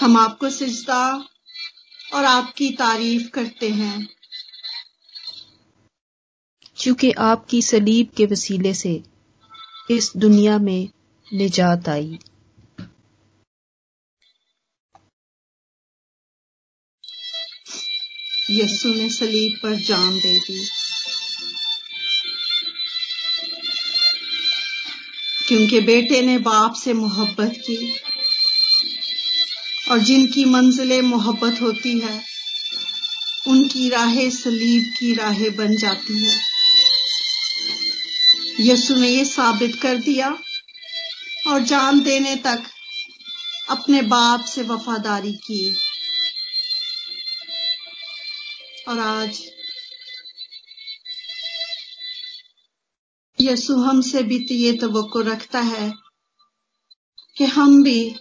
हम 0.00 0.16
आपको 0.16 0.50
सिजदा 0.50 1.28
और 2.14 2.24
आपकी 2.24 2.70
तारीफ़ 2.70 3.28
करते 3.28 3.68
हैं। 3.68 4.19
क्योंकि 6.80 7.10
आपकी 7.10 7.62
सलीब 7.62 8.10
के 8.16 8.26
वसीले 8.26 8.74
से 8.74 9.02
इस 9.90 10.12
दुनिया 10.16 10.58
में 10.58 10.88
निजात 11.34 11.88
आई। 11.88 12.18
यीशु 18.50 18.94
ने 18.94 19.10
सलीब 19.10 19.60
पर 19.62 19.74
जान 19.74 20.18
दे 20.18 20.38
दी। 20.38 20.68
क्योंकि 25.48 25.80
बेटे 25.80 26.22
ने 26.22 26.38
बाप 26.38 26.74
से 26.74 26.92
मोहब्बत 26.92 27.52
की 27.56 27.96
और 29.90 29.98
जिनकी 29.98 30.44
मंजिलें 30.44 31.02
मोहब्बत 31.02 31.60
होती 31.60 31.98
है, 31.98 32.24
उनकी 33.46 33.88
राहें 33.88 34.30
सलीब 34.30 34.92
की 34.98 35.14
राहें 35.14 35.56
बन 35.56 35.76
जाती 35.76 36.24
है। 36.24 36.49
यसु 38.60 38.94
ने 38.94 39.08
ये 39.08 39.24
साबित 39.24 39.74
कर 39.82 39.96
दिया 39.98 40.28
और 41.48 41.62
जान 41.62 42.00
देने 42.02 42.34
तक 42.36 42.62
अपने 43.70 44.00
बाप 44.02 44.44
से 44.44 44.62
वफादारी 44.62 45.32
की। 45.36 45.76
और 48.88 48.98
आज 48.98 49.40
यसु 53.38 53.76
हमसे 53.76 54.22
भी 54.22 54.38
तो 54.38 54.54
ये 54.54 54.72
तो 54.78 55.22
रखता 55.22 55.60
है 55.60 55.90
कि 57.36 57.44
हम 57.48 57.82
भी 57.82 58.14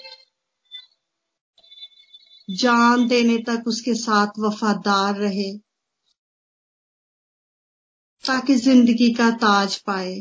जान 2.48 3.08
देने 3.08 3.38
तक 3.48 3.64
उसके 3.68 3.94
साथ 3.96 4.40
वफादार 4.40 5.16
रहे, 5.16 5.52
ताकि 8.24 8.56
ज़िंदगी 8.56 9.14
का 9.14 9.30
ताज 9.38 9.76
पाए। 9.78 10.16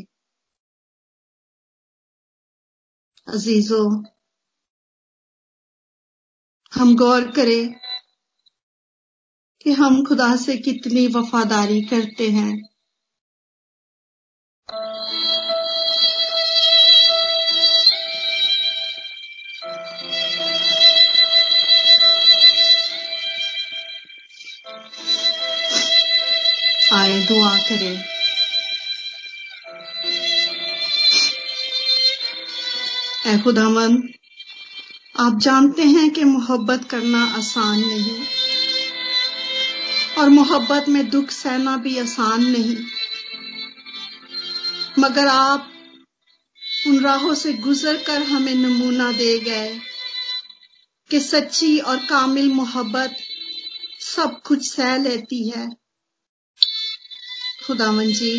अजीजों, 3.33 4.03
हम 6.73 6.95
गौर 6.95 7.31
करें 7.31 7.73
कि 9.61 9.71
हम 9.71 10.05
खुदा 10.05 10.35
से 10.35 10.57
कितनी 10.57 11.07
वफादारी 11.07 11.81
करते 11.81 12.29
हैं। 12.29 12.53
आए 26.93 27.19
दुआ 27.25 27.57
करें। 27.57 28.18
ए 33.29 33.37
खुदावन, 33.37 33.95
आप 35.19 35.39
जानते 35.39 35.83
हैं 35.83 36.09
कि 36.09 36.23
मोहब्बत 36.23 36.83
करना 36.89 37.23
आसान 37.25 37.79
नहीं, 37.79 38.25
और 40.17 40.29
मोहब्बत 40.29 40.89
में 40.89 41.09
दुख 41.09 41.29
सहना 41.29 41.75
भी 41.77 41.97
आसान 41.99 42.43
नहीं। 42.43 42.75
मगर 44.99 45.27
आप 45.27 45.71
उन 46.87 46.99
राहों 46.99 47.33
से 47.33 47.53
गुजर 47.53 47.97
कर 48.03 48.23
हमें 48.23 48.55
नमूना 48.55 49.11
दे 49.11 49.39
गए 49.39 49.79
कि 51.09 51.19
सच्ची 51.19 51.79
और 51.79 51.97
कामिल 51.97 52.51
मोहब्बत 52.51 53.17
सब 53.99 54.41
कुछ 54.41 54.67
सह 54.71 54.97
लेती 54.97 55.49
है। 55.49 55.67
खुदावन 57.67 58.11
जी 58.13 58.33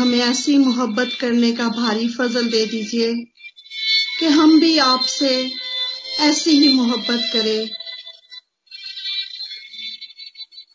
हमें 0.00 0.18
ऐसी 0.18 0.58
मोहब्बत 0.58 1.16
करने 1.20 1.52
का 1.52 1.68
भारी 1.68 2.08
फजल 2.08 2.48
दे 2.48 2.66
दीजिए 2.66 3.14
कि 4.18 4.26
हम 4.26 4.60
भी 4.60 4.78
आपसे 4.78 5.52
ऐसी 6.20 6.50
ही 6.50 6.72
मोहब्बत 6.74 7.30
करें। 7.32 7.70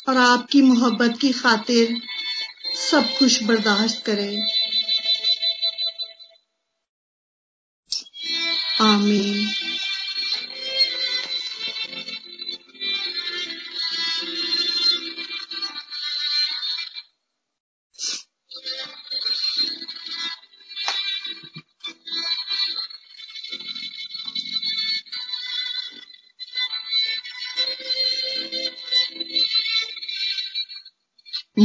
और 0.10 0.18
आपकी 0.18 0.62
मोहब्बत 0.62 1.18
की 1.22 1.32
खातिर 1.32 2.02
सब 2.90 3.18
कुछ 3.18 3.44
बर्दाश्त 3.44 4.06
करें। 4.06 4.48
आमीन। 8.82 9.75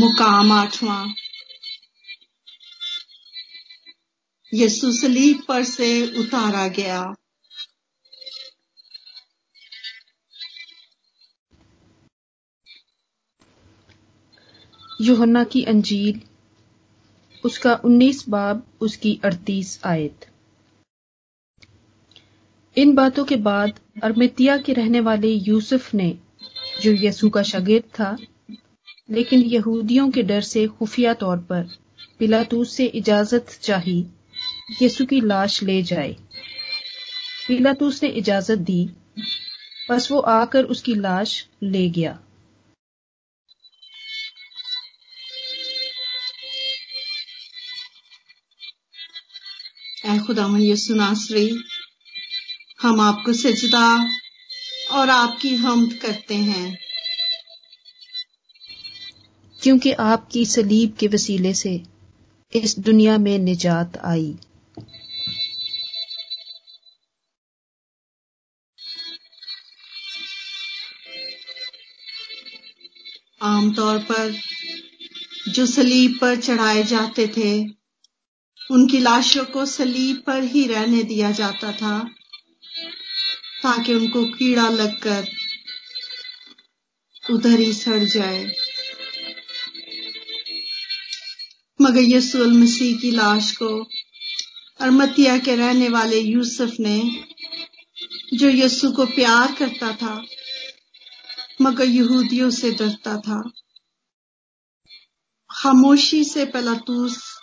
मुकाम 0.01 0.53
आठवां 0.53 1.09
यसु 4.55 4.92
सलीब 4.92 5.42
पर 5.48 5.64
से 5.64 6.16
उतारा 6.16 6.68
गया। 6.68 7.14
योहन्ना 15.01 15.44
की 15.44 15.64
अंजील, 15.64 16.20
उसका 17.44 17.74
उन्नीस 17.84 18.28
बाब, 18.28 18.66
उसकी 18.80 19.20
अड़तीस 19.24 19.80
आयत। 19.84 20.26
इन 22.76 22.94
बातों 22.94 23.24
के 23.24 23.36
बाद 23.36 23.80
अरमेतिया 24.03 24.59
के 24.59 24.72
रहने 24.72 25.01
वाले 25.01 25.28
यूसुफ 25.28 25.94
ने, 25.94 26.18
जो 26.82 26.92
यसु 26.92 27.30
का 27.30 27.42
शागिर्द 27.42 27.84
था 27.84 28.16
लेकिन 29.11 29.40
यहूदियों 29.40 30.11
के 30.11 30.22
डर 30.22 30.40
से 30.40 30.66
खुफिया 30.66 31.14
तौर 31.14 31.36
पर 31.36 31.78
पिलातूस 32.18 32.76
से 32.76 32.86
इजाज़त 32.86 33.58
चाही, 33.62 34.06
यीशु 34.82 35.06
की 35.06 35.20
लाश 35.20 35.62
ले 35.62 35.82
जाए। 35.82 36.16
पिलातूस 37.48 38.02
ने 38.02 38.08
इजाज़त 38.08 38.58
दी, 38.58 38.90
बस 39.90 40.11
वो 40.11 40.18
आकर 40.18 40.64
उसकी 40.64 40.94
लाश 40.94 41.46
ले 41.62 41.90
गया। 41.90 42.18
खुदावन 50.26 50.61
यसु 50.61 50.94
नासरी 50.94 51.61
हम 52.82 53.00
आपको 53.00 53.32
सजदा 53.32 54.08
और 54.90 55.11
आपकी 55.11 55.54
हमद 55.56 55.92
करते 55.92 56.34
हैं। 56.34 56.89
क्योंकि 59.62 59.92
आपकी 59.92 60.46
सलीब 60.46 60.96
के 61.00 61.06
वसीले 61.06 61.54
से 61.54 61.82
इस 62.54 62.78
दुनिया 62.78 63.18
में 63.18 63.38
निजात 63.38 63.96
आई। 63.96 64.36
आमतौर 73.42 73.98
पर 73.98 74.40
जो 75.48 75.66
सलीब 75.66 76.18
पर 76.20 76.36
चढ़ाए 76.36 76.82
जाते 76.82 77.26
थे, 77.26 77.68
उनकी 78.70 78.98
लाशों 78.98 79.44
को 79.44 79.66
सलीब 79.66 80.22
पर 80.26 80.42
ही 80.42 80.66
रहने 80.66 81.02
दिया 81.02 81.30
जाता 81.30 81.72
था, 81.72 82.11
ताकि 83.62 83.94
उनको 83.94 84.24
कीड़ा 84.24 84.68
लगकर 84.68 85.28
उधर 87.30 87.58
ही 87.61 87.72
सड़ 87.72 88.04
जाए। 88.04 88.52
मगर 91.81 92.01
यसुल 92.01 92.53
मसीह 92.53 92.99
की 92.99 93.11
लाश 93.11 93.57
को 93.57 93.85
अरमतिया 94.81 95.39
के 95.39 95.57
रहने 95.57 95.89
वाले 95.89 96.18
यूसुफ 96.18 96.76
ने, 96.81 97.24
जो 98.35 98.49
यस्सु 98.49 98.93
को 98.93 99.07
प्यार 99.07 99.55
करता 99.55 99.93
था, 99.93 100.24
मगर 101.62 101.85
यहूदियों 101.85 102.51
से 102.51 102.70
डरता 102.70 103.16
था। 103.16 103.51
खामोशी 105.51 106.24
से 106.24 106.45
पलातूस 106.45 107.41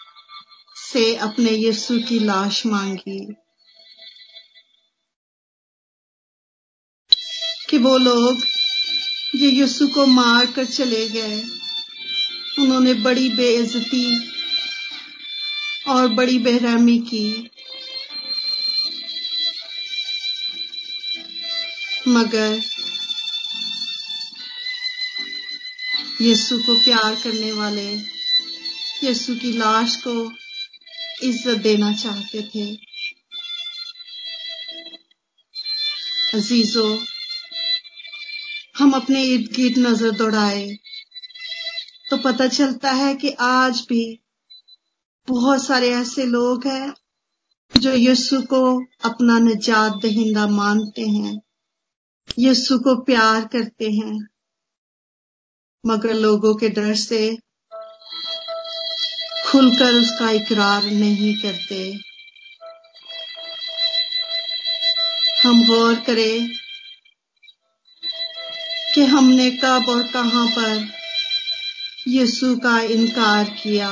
से 0.91 1.15
अपने 1.15 1.51
यस्सु 1.51 1.99
की 1.99 2.19
लाश 2.19 2.65
मांगी 2.65 3.33
कि 7.69 7.77
वो 7.77 7.97
लोग 7.97 8.37
जो 9.35 9.45
यसु 9.45 9.87
को 9.87 10.05
मार 10.05 10.45
कर 10.51 10.65
चले 10.65 11.09
गए। 11.09 11.43
उन्होंने 12.59 12.93
बड़ी 12.93 13.29
बेइज्जती 13.29 14.29
और 15.87 16.07
बड़ी 16.07 16.39
बेरहमी 16.39 16.97
की। 16.99 17.51
मगर 22.07 22.61
यीशु 26.21 26.57
को 26.57 26.75
प्यार 26.75 27.15
करने 27.15 27.51
वाले, 27.51 27.87
यीशु 29.03 29.35
की 29.35 29.51
लाश 29.53 29.95
को 29.95 30.13
इज़्ज़त 31.23 31.57
देना 31.57 31.93
चाहते 31.93 32.41
थे। 32.41 32.65
अजीजों, 36.33 36.97
हम 38.77 38.91
अपने 38.91 39.23
इर्द 39.23 39.51
गिर्द 39.53 39.77
नज़र 39.77 40.11
दौड़ाए। 40.11 40.67
तो 42.11 42.17
पता 42.17 42.47
चलता 42.47 42.91
है 42.91 43.15
कि 43.15 43.29
आज 43.39 43.85
भी 43.89 44.19
बहुत 45.27 45.63
सारे 45.63 45.89
ऐसे 45.89 46.25
लोग 46.25 46.67
हैं 46.67 46.93
जो 47.75 47.93
यीशु 47.93 48.41
को 48.41 48.61
अपना 49.05 49.39
निजात 49.39 49.93
दहिंदा 49.93 50.47
मानते 50.47 51.01
हैं, 51.01 51.41
यीशु 52.39 52.77
को 52.79 52.95
प्यार 53.03 53.45
करते 53.45 53.89
हैं, 53.91 54.27
मगर 55.83 56.13
लोगों 56.13 56.53
के 56.55 56.69
डर 56.69 56.93
से 56.95 57.37
खुलकर 59.45 59.93
उसका 59.93 60.29
इकरार 60.31 60.83
नहीं 60.83 61.33
करते। 61.37 61.79
हम 65.43 65.67
गौर 65.67 65.95
करें 65.95 66.49
कि 68.95 69.05
हमने 69.05 69.49
कब 69.51 69.89
और 69.89 70.07
कहाँ 70.07 70.47
पर 70.47 70.87
यीशु 72.07 72.57
का 72.57 72.79
इनकार 72.79 73.49
किया। 73.49 73.89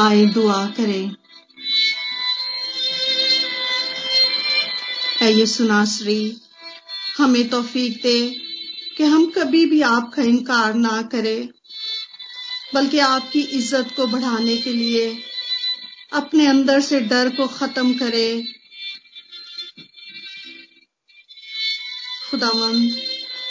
आए 0.00 0.26
दुआ 0.26 0.66
करें। 0.66 1.14
ये 5.22 5.46
सुनासरी 5.46 6.40
हमें 7.18 7.48
तोफीक 7.48 8.02
दे 8.02 8.30
कि 8.96 9.04
हम 9.04 9.30
कभी 9.30 9.66
भी 9.66 9.80
आपका 9.80 10.22
इनकार 10.22 10.74
ना 10.74 11.02
करें। 11.02 11.57
बल्कि 12.74 12.98
आपकी 12.98 13.40
इज़्ज़त 13.40 13.94
को 13.96 14.06
बढ़ाने 14.06 14.56
के 14.56 14.72
लिए, 14.72 15.22
अपने 16.12 16.46
अंदर 16.46 16.80
से 16.80 17.00
डर 17.00 17.28
को 17.28 17.46
खत्म 17.46 17.94
करे। 17.94 18.44
खुदावन 22.30 22.90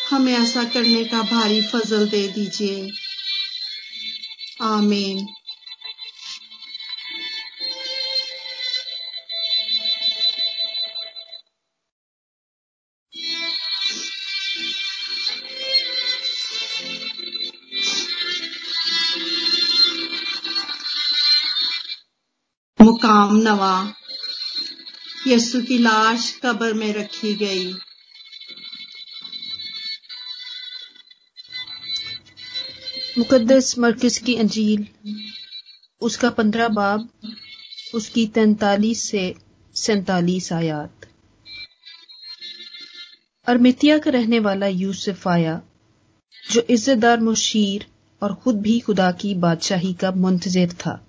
हमें 0.09 0.33
ऐसा 0.33 0.63
करने 0.63 1.03
का 1.03 1.21
भारी 1.21 1.61
फजल 1.61 2.07
दे 2.07 2.27
दीजिए। 2.27 2.91
आमीन। 4.61 5.27
मुकाम 23.17 23.37
नवा 23.37 23.93
यसु 25.27 25.61
की 25.61 25.77
लाश 25.77 26.39
कब्र 26.43 26.73
में 26.73 26.93
रखी 26.93 27.33
गई। 27.33 27.73
मुकद्दस 33.17 33.77
मरकज 33.77 34.17
की 34.17 34.35
अंजील, 34.35 34.85
उसका 36.01 36.29
पंद्रह 36.29 36.67
बाब, 36.67 37.09
उसकी 37.93 38.27
तैतालीस 38.27 39.03
से 39.03 39.35
सैतालीस 39.75 40.53
आयात। 40.53 41.09
अरमितिया 43.47 43.97
का 43.97 44.11
रहने 44.11 44.39
वाला 44.39 44.67
यूसुफ 44.67 45.27
आया 45.27 45.61
जो 46.51 46.61
इज्जतदार 46.69 47.19
मुशीर 47.19 47.87
और 48.21 48.35
खुद 48.35 48.61
भी 48.61 48.79
खुदा 48.79 49.11
की 49.11 49.35
बादशाही 49.35 49.93
का 49.93 50.11
मुंतजर 50.11 50.69
था। 50.69 51.06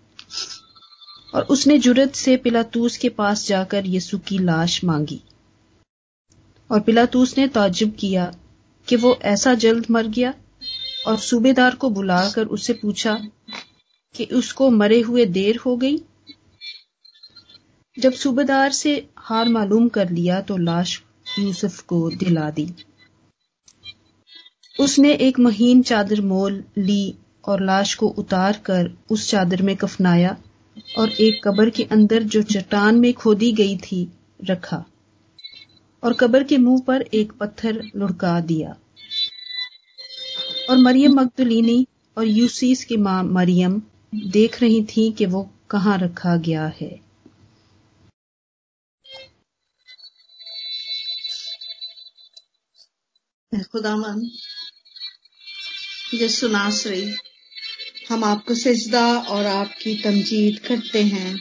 और 1.38 1.44
उसने 1.44 1.78
जुरत 1.78 2.14
से 2.14 2.36
पिलातूस 2.36 2.96
के 2.96 3.08
पास 3.08 3.46
जाकर 3.46 3.86
यसु 3.86 4.18
की 4.18 4.38
लाश 4.38 4.84
मांगी। 4.84 5.20
और 6.70 6.80
पिलातूस 6.80 7.38
ने 7.38 7.48
ताजुब 7.48 7.94
किया 7.98 8.34
कि 8.88 8.96
वो 8.96 9.18
ऐसा 9.22 9.54
जल्द 9.54 9.86
मर 9.90 10.06
गया 10.06 10.34
और 11.06 11.18
सूबेदार 11.18 11.74
को 11.74 11.90
बुलाकर 11.90 12.46
उससे 12.46 12.72
पूछा 12.72 13.14
कि 14.14 14.24
उसको 14.24 14.70
मरे 14.70 15.00
हुए 15.00 15.26
देर 15.26 15.56
हो 15.56 15.76
गई? 15.76 16.00
जब 17.98 18.12
सूबेदार 18.12 18.72
से 18.72 19.08
हार 19.18 19.48
मालूम 19.48 19.88
कर 19.88 20.10
लिया 20.10 20.40
तो 20.40 20.56
लाश 20.56 21.02
यूसुफ 21.38 21.80
को 21.80 22.10
दिला 22.10 22.50
दी। 22.50 22.74
उसने 24.80 25.14
एक 25.14 25.38
महीन 25.38 25.82
चादर 25.82 26.20
मोल 26.20 26.64
ली 26.78 27.14
और 27.44 27.64
लाश 27.64 27.94
को 27.94 28.08
उतार 28.08 28.62
कर 28.64 28.90
उस 29.10 29.30
चादर 29.30 29.62
में 29.62 29.76
कफनाया। 29.76 30.36
और 30.98 31.10
एक 31.10 31.40
कब्र 31.44 31.70
के 31.70 31.84
अंदर 31.84 32.22
जो 32.22 32.42
चट्टान 32.42 32.94
में 32.94 33.14
खोदी 33.14 33.52
गई 33.52 33.76
थी, 33.76 34.12
रखा। 34.44 34.84
और 36.02 36.12
कब्र 36.12 36.44
के 36.44 36.58
मुँह 36.58 36.82
पर 36.86 37.02
एक 37.02 37.32
पत्थर 37.32 37.90
लुढ़का 37.96 38.40
दिया। 38.40 38.76
और 40.70 40.76
मरियम 40.76 41.12
मकदुलिनी 41.12 41.86
और 42.18 42.24
यूसीस 42.24 42.84
की 42.84 42.96
माँ 42.96 43.24
मरियम 43.24 43.82
देख 44.14 44.62
रही 44.62 44.84
थी 44.84 45.12
कि 45.12 45.26
वो 45.26 45.50
कहाँ 45.70 45.98
रखा 45.98 46.36
गया 46.36 46.66
है। 46.66 47.08
खुदामन 53.72 54.30
ये 56.14 56.28
सुनासरी 56.28 57.14
हम 58.08 58.24
आपको 58.24 58.54
सजदा 58.54 59.18
और 59.18 59.46
आपकी 59.46 59.94
तमजीद 59.94 60.58
करते 60.58 61.02
हैं। 61.02 61.40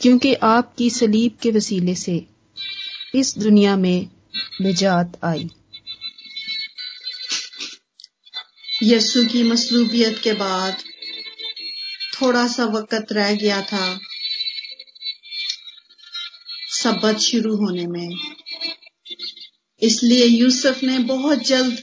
क्योंकि 0.00 0.34
आपकी 0.34 0.90
सलीब 0.90 1.38
के 1.42 1.50
वसीले 1.50 1.94
से 1.94 2.26
इस 3.14 3.38
दुनिया 3.38 3.76
में 3.76 4.10
निजात 4.60 5.20
आई। 5.24 5.48
यसु 8.82 9.24
की 9.24 9.42
मसलूबियत 9.42 10.20
के 10.24 10.32
बाद 10.32 10.82
थोड़ा 12.22 12.48
सा 12.48 12.64
वक्त 12.64 13.06
रह 13.12 13.34
गया 13.34 13.62
था 13.62 14.00
सबत 16.70 17.18
शुरू 17.18 17.56
होने 17.56 17.86
में। 17.86 18.08
इसलिए 19.82 20.26
यूसुफ 20.26 20.82
ने 20.82 20.98
बहुत 20.98 21.38
जल्द 21.38 21.82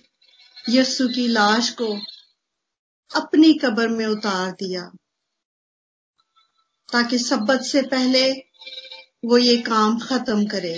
यसु 0.69 1.07
की 1.07 1.27
लाश 1.27 1.69
को 1.71 1.87
अपनी 3.11 3.53
कब्र 3.53 3.87
में 3.87 4.05
उतार 4.05 4.51
दिया, 4.51 4.81
ताकि 6.89 7.19
सब्बत 7.19 7.61
से 7.61 7.81
पहले 7.81 8.31
वो 9.25 9.37
ये 9.37 9.57
काम 9.61 9.99
खत्म 9.99 10.45
करे। 10.45 10.73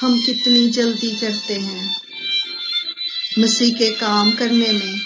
हम 0.00 0.18
कितनी 0.20 0.68
जल्दी 0.70 1.14
करते 1.16 1.54
हैं 1.54 1.96
मसीह 3.38 3.78
के 3.78 3.90
काम 3.96 4.32
करने 4.32 4.72
में, 4.72 5.00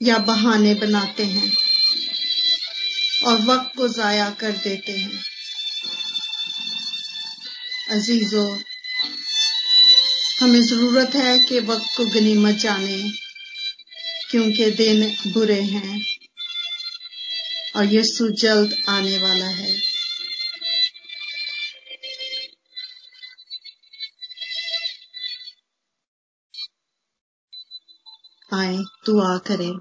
या 0.00 0.18
बहाने 0.18 0.74
बनाते 0.74 1.24
हैं 1.26 1.52
और 3.26 3.40
वक्त 3.42 3.76
को 3.76 3.88
जाया 3.88 4.30
कर 4.30 4.52
देते 4.58 4.92
हैं। 4.92 5.29
अजीजों, 7.90 8.60
हमें 10.40 10.60
ज़रूरत 10.62 11.14
है 11.14 11.38
कि 11.38 11.60
वक्त 11.60 11.96
को 11.96 12.04
गनीमत 12.04 12.54
जाने 12.54 13.10
क्योंकि 14.30 14.70
दिन 14.70 15.16
बुरे 15.32 15.60
हैं 15.62 16.04
और 17.76 17.84
यीशु 17.84 18.28
जल्द 18.28 18.76
आने 18.88 19.18
वाला 19.18 19.46
है। 19.46 19.72
आए, 28.54 28.76
दुआ 29.06 29.38
करें। 29.38 29.72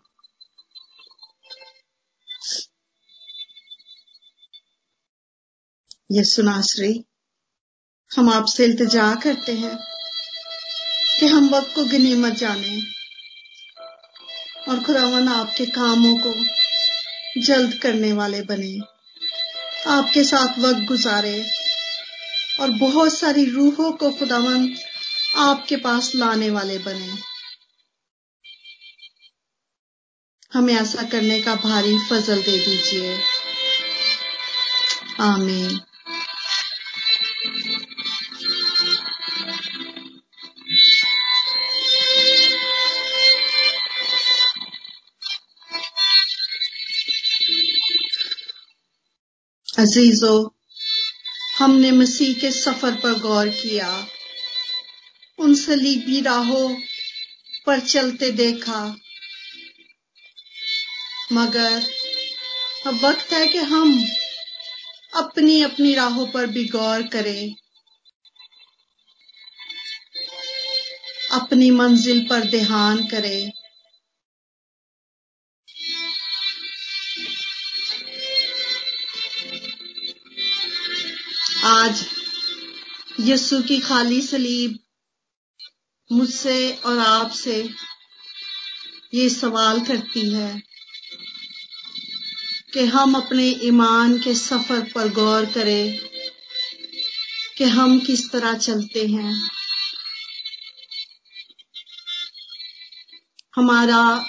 यीशु 6.11 6.41
नासरी 6.41 7.05
हम 8.19 8.29
आपसे 8.29 8.65
इल्तजा 8.65 9.15
करते 9.15 9.51
हैं 9.51 9.77
कि 11.19 11.25
हम 11.25 11.49
वक्त 11.49 11.75
को 11.75 11.85
गनीमत 11.85 12.33
जाने 12.33 12.81
और 14.69 14.83
खुदावन 14.83 15.27
आपके 15.27 15.65
कामों 15.65 16.17
को 16.17 16.45
जल्द 17.41 17.73
करने 17.73 18.13
वाले 18.13 18.41
बने। 18.41 18.79
आपके 19.87 20.23
साथ 20.23 20.59
वक्त 20.59 20.79
गुजारे 20.79 21.51
और 22.59 22.71
बहुत 22.71 23.17
सारी 23.17 23.45
रूहों 23.45 23.91
को 23.91 24.11
खुदावन 24.11 24.75
आपके 25.35 25.75
पास 25.75 26.11
लाने 26.15 26.49
वाले 26.49 26.77
बने। 26.77 27.13
हमें 30.53 30.75
ऐसा 30.75 31.03
करने 31.03 31.41
का 31.41 31.55
भारी 31.55 31.97
फजल 32.09 32.41
दे 32.41 32.57
दीजिए। 32.57 33.19
आमीन। 35.19 35.81
अजीजों, 49.79 50.49
हमने 51.57 51.91
मसीह 51.91 52.33
के 52.33 52.51
सफ़र 52.51 52.95
पर 52.95 53.19
गौर 53.19 53.49
किया। 53.49 54.07
उन 55.39 55.55
सलीबी 55.55 56.21
राहों 56.21 56.75
पर 57.65 57.79
चलते 57.79 58.31
देखा। 58.31 58.97
मगर 61.33 61.83
अब 62.87 63.05
वक्त 63.05 63.33
है 63.33 63.47
कि 63.47 63.57
हम 63.57 64.07
अपनी 65.15 65.61
अपनी 65.61 65.93
राहों 65.93 66.27
पर 66.27 66.47
भी 66.47 66.65
गौर 66.65 67.03
करें। 67.03 67.55
अपनी 71.31 71.71
मंजिल 71.71 72.27
पर 72.29 72.39
ध्यान 72.39 73.07
करें। 73.07 73.51
आज 81.69 82.05
यीशु 83.19 83.61
की 83.63 83.79
खाली 83.79 84.21
सलीब 84.21 84.79
मुझसे 86.11 86.73
और 86.73 86.99
आपसे 86.99 87.69
ये 89.13 89.29
सवाल 89.29 89.85
करती 89.85 90.33
है 90.33 90.63
कि 92.73 92.85
हम 92.85 93.15
अपने 93.15 93.47
ईमान 93.47 94.19
के 94.19 94.35
सफ़र 94.35 94.91
पर 94.95 95.09
गौर 95.09 95.45
करें 95.45 95.99
कि 97.57 97.63
हम 97.63 97.99
किस 97.99 98.31
तरह 98.31 98.53
चलते 98.57 99.07
हैं। 99.07 99.49
हमारा 103.55 104.25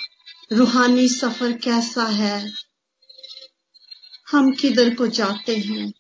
रूहानी 0.53 1.09
सफ़र 1.09 1.53
कैसा 1.53 2.05
है? 2.05 2.53
हम 4.31 4.53
किधर 4.53 4.95
को 4.95 5.07
जाते 5.07 5.57
हैं? 5.57 6.00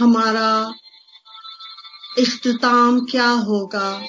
हमारा 0.00 0.74
इख्तिताम 2.18 3.00
क्या 3.00 3.28
होगा? 3.28 4.06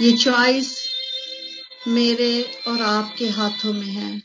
ये 0.00 0.12
चॉइस 0.16 0.88
मेरे 1.88 2.62
और 2.68 2.82
आपके 2.82 3.28
हाथों 3.28 3.72
में 3.72 3.86
है। 3.86 4.18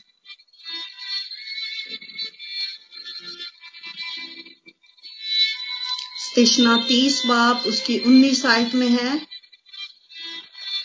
स्टेशना 6.20 6.76
तीस 6.76 7.26
बाप 7.26 7.62
उसकी 7.66 7.98
उन्नीस 7.98 8.46
आयत 8.46 8.74
में 8.74 8.88
है। 8.88 9.29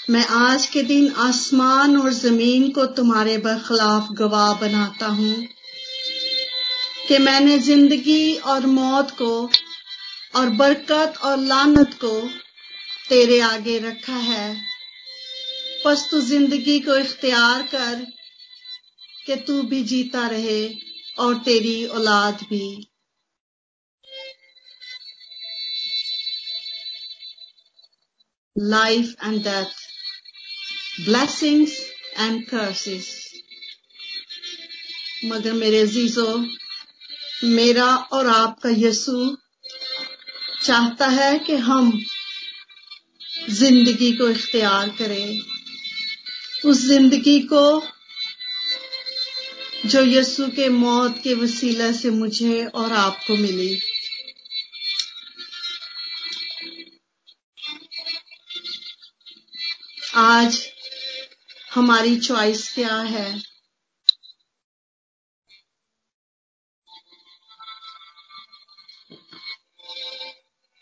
मैं 0.09 0.25
आज 0.27 0.65
के 0.65 0.81
दिन 0.83 1.09
आसमान 1.17 1.95
और 1.97 2.11
ज़मीन 2.13 2.69
को 2.71 2.85
तुम्हारे 2.95 3.37
बरखिलाफ 3.37 4.07
गवाह 4.11 4.53
बनाता 4.53 5.07
हूँ 5.11 5.35
कि 7.07 7.17
मैंने 7.17 7.57
ज़िंदगी 7.59 8.35
और 8.45 8.65
मौत 8.65 9.11
को 9.11 9.29
और 10.35 10.49
बरकत 10.49 11.17
और 11.23 11.37
लानत 11.37 11.93
को 12.03 12.11
तेरे 13.09 13.39
आगे 13.39 13.77
रखा 13.79 14.17
है। 14.17 14.55
बस 15.85 16.07
तू 16.11 16.19
ज़िंदगी 16.21 16.79
को 16.79 16.97
इख्तियार 16.97 17.61
कर 17.63 18.05
कि 19.25 19.35
तू 19.47 19.61
भी 19.63 19.83
जीता 19.83 20.27
रहे 20.27 20.67
और 21.19 21.37
तेरी 21.39 21.85
औलाद 21.87 22.45
भी। 22.49 22.69
Life 28.55 29.15
and 29.23 29.43
death 29.43 29.83
blessings 31.03 31.71
and 32.17 32.47
curses. 32.47 33.25
मगर 35.25 35.53
मेरे 35.53 35.79
अजीजों, 35.79 36.47
मेरा 37.43 37.95
और 37.95 38.27
आपका 38.27 38.69
यीशु 38.69 39.37
चाहता 40.63 41.07
है 41.07 41.39
कि 41.39 41.55
हम 41.55 42.03
ज़िंदगी 43.49 44.11
को 44.11 44.29
इख्तियार 44.29 44.89
करें। 44.89 45.41
उस 46.65 46.77
ज़िंदगी 46.77 47.39
को 47.39 47.87
जो 49.85 50.01
यीशु 50.01 50.47
के 50.47 50.69
मौत 50.69 51.21
के 51.23 51.33
वसीला 51.33 51.91
से 51.91 52.09
मुझे 52.09 52.65
और 52.65 52.93
आपको 52.93 53.35
मिली। 53.35 53.79
आज 60.15 60.74
हमारी 61.75 62.19
चॉइस 62.19 62.73
क्या 62.73 62.97
है? 62.97 63.41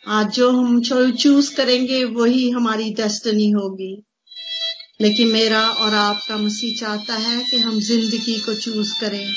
आज 0.08 0.32
जो 0.32 0.52
हम 0.52 0.82
चूज़ 1.12 1.56
करेंगे, 1.56 2.04
वही 2.04 2.50
हमारी 2.50 2.94
डेस्टिनी 2.94 3.50
होगी। 3.50 4.04
लेकिन 5.02 5.28
मेरा 5.28 5.70
और 5.70 5.94
आपका 5.94 6.38
मसीह 6.38 6.76
चाहता 6.76 7.14
है 7.14 7.44
कि 7.44 7.58
हम 7.58 7.80
ज़िंदगी 7.80 8.40
को 8.40 8.54
चूज़ 8.54 9.00
करें। 9.00 9.34